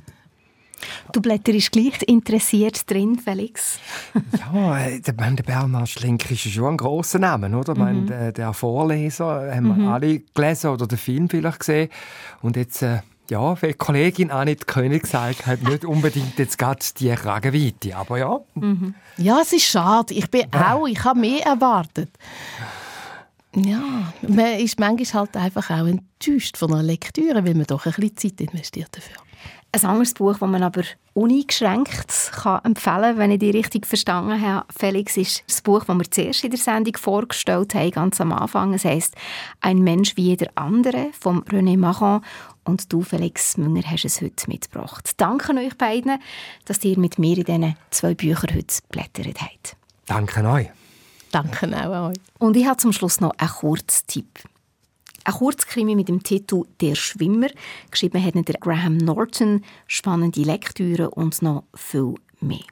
Du 1.12 1.22
blätterst 1.22 1.72
gleich 1.72 2.02
interessiert 2.06 2.90
drin, 2.90 3.20
Felix. 3.20 3.80
ja, 4.54 4.90
der, 5.00 5.13
der 5.13 5.44
Bernhard 5.44 5.90
Schlink 5.90 6.30
ist 6.30 6.42
schon 6.42 6.74
ein 6.74 6.78
grosser 6.78 7.20
Name, 7.20 7.56
oder? 7.58 7.74
Mhm. 7.74 7.80
Meine, 7.80 8.06
der, 8.06 8.32
der, 8.32 8.54
Vorleser 8.54 9.54
haben 9.54 9.68
mhm. 9.68 9.82
wir 9.82 9.90
alle 9.90 10.20
gelesen 10.20 10.72
oder 10.72 10.88
den 10.88 10.98
Film 10.98 11.30
vielleicht 11.30 11.60
gesehen. 11.60 11.90
Und 12.42 12.56
jetzt... 12.56 12.82
Äh, 12.82 13.00
ja, 13.30 13.62
wie 13.62 13.68
die 13.68 13.74
Kollegin 13.74 14.32
Anit 14.32 14.68
König 14.68 15.04
gesagt 15.04 15.48
hat, 15.48 15.62
nicht 15.62 15.84
unbedingt 15.84 16.40
jetzt 16.40 16.58
gerade 16.58 16.80
die 16.98 17.10
Kragenweite, 17.10 17.94
aber 17.94 18.18
ja. 18.18 18.40
Mhm. 18.56 18.96
Ja, 19.18 19.42
es 19.42 19.52
ist 19.52 19.66
schade. 19.66 20.13
Ich 20.13 20.30
bin 20.30 20.46
auch, 20.54 20.88
ich 20.88 21.04
habe 21.04 21.20
mehr 21.20 21.46
erwartet. 21.46 22.10
Ja, 23.56 24.13
man 24.22 24.60
ist 24.60 24.80
manchmal 24.80 25.22
halt 25.22 25.36
einfach 25.36 25.70
auch 25.72 25.88
enttäuscht 25.88 26.58
von 26.58 26.74
einer 26.74 26.84
Lektüre, 26.84 27.46
weil 27.46 27.56
man 27.56 27.66
doch 27.66 27.86
ein 27.86 27.94
bisschen 27.94 28.18
Zeit 28.18 28.42
investiert 28.42 28.96
dafür. 28.96 29.27
Ein 29.84 29.90
anderes 29.90 30.13
Buch, 30.13 30.38
das 30.38 30.50
man 30.50 30.63
aber 30.63 30.84
uneingeschränkt 31.13 32.32
kann 32.34 32.63
empfehlen 32.63 33.02
kann, 33.02 33.18
wenn 33.18 33.32
ich 33.32 33.40
die 33.40 33.50
richtig 33.50 33.86
verstanden 33.86 34.40
habe, 34.42 34.66
Felix, 34.78 35.18
ist 35.18 35.44
das 35.48 35.62
Buch, 35.62 35.84
das 35.84 35.98
wir 35.98 36.12
zuerst 36.12 36.44
in 36.44 36.52
der 36.52 36.60
Sendung 36.60 36.96
vorgestellt 36.98 37.74
haben, 37.74 37.92
ganz 37.92 38.22
am 38.22 38.32
Anfang. 38.32 38.74
Es 38.74 38.86
heisst 38.86 39.16
«Ein 39.62 39.80
Mensch 39.80 40.16
wie 40.16 40.24
jeder 40.24 40.48
andere» 40.56 41.08
von 41.20 41.44
René 41.44 41.78
Maron. 41.78 42.22
Und 42.63 42.92
du, 42.92 43.02
Felix 43.02 43.58
Münger, 43.58 43.84
hast 43.86 44.06
es 44.06 44.22
heute 44.22 44.48
mitgebracht. 44.48 45.12
Danke 45.18 45.56
euch 45.56 45.78
beiden, 45.78 46.20
dass 46.66 46.84
ihr 46.84 47.00
mit 47.00 47.18
mir 47.18 47.38
in 47.38 47.44
diesen 47.46 47.78
zwei 47.90 48.13
Büchern 48.13 48.56
heute 48.56 48.76
blättert 48.90 49.42
habt. 49.42 49.76
Danke 50.06 50.48
euch. 50.48 50.68
Danke 51.32 51.68
auch 51.68 52.10
euch. 52.10 52.18
Und 52.40 52.58
ich 52.58 52.66
habe 52.66 52.78
zum 52.78 52.94
Schluss 52.94 53.20
noch 53.20 53.34
einen 53.38 53.50
kurzen 53.50 54.08
Tipp. 54.08 54.40
Ein 55.28 55.34
Kurzkrimi 55.34 55.94
mit 55.94 56.08
dem 56.08 56.24
Titel 56.24 56.63
«Der 56.80 56.96
Schwimmer». 56.96 57.50
Geschrieben 57.92 58.24
hat 58.24 58.36
der 58.36 58.56
Graham 58.62 58.96
Norton. 58.96 59.62
Spannende 59.86 60.42
Lektüre 60.42 61.10
und 61.10 61.42
noch 61.42 61.66
viel 61.76 62.16
mehr. 62.40 62.63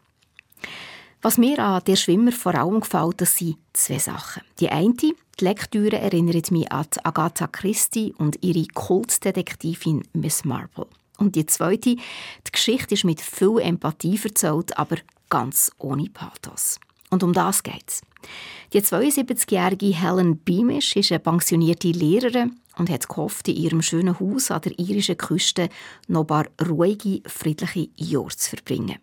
Was 1.22 1.38
mir 1.38 1.60
an 1.60 1.84
«Der 1.86 1.98
Schwimmer» 1.98 2.32
vor 2.32 2.56
allem 2.56 2.80
gefällt, 2.80 3.20
das 3.20 3.36
sind 3.36 3.58
zwei 3.74 4.00
Sachen. 4.00 4.42
Die 4.62 4.70
eine, 4.70 4.94
die 4.94 5.16
Lektüre 5.38 6.00
erinnert 6.00 6.50
mich 6.50 6.72
an 6.72 6.86
Agatha 7.04 7.48
Christie 7.48 8.14
und 8.18 8.42
ihre 8.42 8.66
Kultdetektivin 8.68 10.04
Miss 10.14 10.46
Marple. 10.46 10.88
Und 11.18 11.36
die 11.36 11.46
zweite, 11.48 11.98
die 11.98 12.52
Geschichte 12.54 12.94
ist 12.94 13.04
mit 13.04 13.20
viel 13.20 13.60
Empathie 13.60 14.18
erzählt, 14.24 14.78
aber 14.78 14.96
ganz 15.30 15.72
ohne 15.78 16.06
Pathos. 16.06 16.80
Und 17.10 17.24
um 17.24 17.34
das 17.34 17.64
geht's. 17.64 18.02
Die 18.74 18.82
72-jährige 18.82 19.96
Helen 19.96 20.38
Beamish 20.38 20.96
ist 20.96 21.12
eine 21.12 21.20
pensionierte 21.20 21.90
Lehrerin 21.90 22.60
und 22.78 22.90
hat 22.90 23.08
gehofft, 23.08 23.48
in 23.48 23.56
ihrem 23.56 23.82
schönen 23.82 24.20
Haus 24.20 24.52
an 24.52 24.62
der 24.62 24.78
irischen 24.80 25.18
Küste 25.18 25.70
noch 26.08 26.22
ein 26.22 26.28
paar 26.28 26.46
ruhige, 26.68 27.22
friedliche 27.30 27.90
Jahre 27.96 28.30
zu 28.30 28.50
verbringen. 28.50 28.98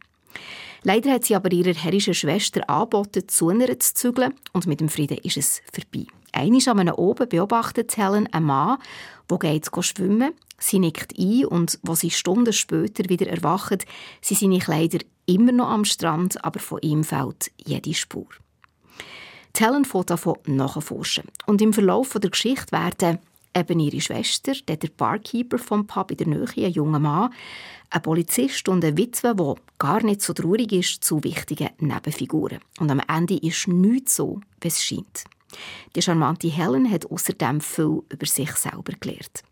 Leider 0.82 1.12
hat 1.12 1.24
sie 1.24 1.36
aber 1.36 1.52
ihrer 1.52 1.74
herrischen 1.74 2.14
Schwester 2.14 2.68
angeboten, 2.68 3.28
zu 3.28 3.50
ihr 3.50 3.78
zu 3.78 3.94
zügeln 3.94 4.34
und 4.52 4.66
mit 4.66 4.80
dem 4.80 4.88
Frieden 4.88 5.18
ist 5.18 5.36
es 5.36 5.62
vorbei. 5.72 6.06
Einmal 6.32 6.68
an 6.68 6.80
einem 6.80 6.94
oben 6.94 7.28
beobachtet 7.28 7.96
Helen 7.96 8.26
einen 8.32 8.46
Mann, 8.46 8.78
der 9.30 9.38
geht 9.38 9.68
schwimmen. 9.80 10.32
Sie 10.58 10.78
nickt 10.78 11.18
ein 11.18 11.44
und, 11.44 11.78
als 11.86 12.00
sie 12.00 12.10
Stunden 12.10 12.52
später 12.52 13.08
wieder 13.08 13.26
erwacht, 13.26 13.84
sind 14.22 14.40
seine 14.40 14.58
Kleider 14.58 14.98
immer 15.26 15.52
noch 15.52 15.70
am 15.70 15.84
Strand, 15.84 16.44
aber 16.44 16.60
von 16.60 16.80
ihm 16.82 17.04
fällt 17.04 17.50
jede 17.56 17.94
Spur. 17.94 18.26
Helen 19.56 19.84
fängt 19.84 20.10
davon 20.10 20.38
nachforschen. 20.46 21.24
Und 21.46 21.62
im 21.62 21.72
Verlauf 21.72 22.10
der 22.14 22.30
Geschichte 22.30 22.72
werden 22.72 23.18
eben 23.54 23.80
ihre 23.80 24.00
Schwester, 24.00 24.54
der 24.66 24.88
Barkeeper 24.96 25.58
vom 25.58 25.86
Pub 25.86 26.10
in 26.10 26.16
der 26.16 26.26
Nähe, 26.26 26.66
ein 26.66 26.72
junger 26.72 26.98
Mann, 26.98 27.32
ein 27.90 28.02
Polizist 28.02 28.68
und 28.68 28.84
eine 28.84 28.96
Witwe, 28.96 29.34
die 29.34 29.60
gar 29.78 30.02
nicht 30.02 30.22
so 30.22 30.32
traurig 30.32 30.72
ist, 30.72 31.04
zu 31.04 31.22
wichtigen 31.22 31.70
Nebenfiguren. 31.78 32.60
Und 32.80 32.90
am 32.90 33.02
Ende 33.06 33.36
ist 33.36 33.68
nichts 33.68 34.16
so, 34.16 34.40
wie 34.60 34.68
es 34.68 34.82
scheint. 34.82 35.24
Die 35.94 36.02
charmante 36.02 36.48
Helen 36.48 36.90
hat 36.90 37.06
außerdem 37.06 37.60
viel 37.60 38.02
über 38.08 38.26
sich 38.26 38.50
selber 38.52 38.94
gelernt. 38.98 39.42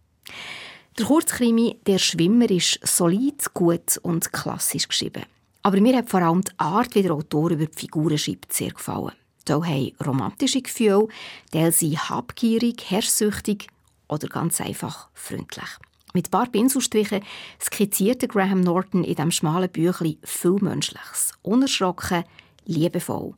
Der 0.98 1.06
Kurzkrimi 1.06 1.78
«Der 1.86 1.98
Schwimmer» 1.98 2.50
ist 2.50 2.80
solid, 2.82 3.52
gut 3.54 3.98
und 4.02 4.32
klassisch 4.32 4.88
geschrieben. 4.88 5.24
Aber 5.62 5.80
mir 5.80 5.96
hat 5.96 6.08
vor 6.08 6.22
allem 6.22 6.42
die 6.42 6.52
Art, 6.56 6.94
wie 6.94 7.02
der 7.02 7.12
Autor 7.12 7.50
über 7.50 7.66
die 7.66 7.78
Figuren 7.78 8.18
schreibt, 8.18 8.52
sehr 8.52 8.70
gefallen. 8.70 9.12
Da 9.44 9.64
haben 9.64 9.92
romantische 10.04 10.62
Gefühle, 10.62 11.08
die 11.52 11.70
sind 11.70 12.08
habgierig, 12.08 12.84
herrschsüchtig 12.88 13.68
oder 14.08 14.28
ganz 14.28 14.60
einfach 14.60 15.08
freundlich. 15.14 15.68
Mit 16.12 16.28
ein 16.28 16.30
paar 16.30 16.46
Pinselstrichen 16.46 17.22
skizzierte 17.60 18.26
Graham 18.26 18.60
Norton 18.60 19.04
in 19.04 19.14
diesem 19.14 19.30
schmalen 19.30 19.70
Büchlein 19.70 20.18
viel 20.24 20.56
Menschliches, 20.60 21.32
unerschrocken, 21.42 22.24
liebevoll 22.64 23.34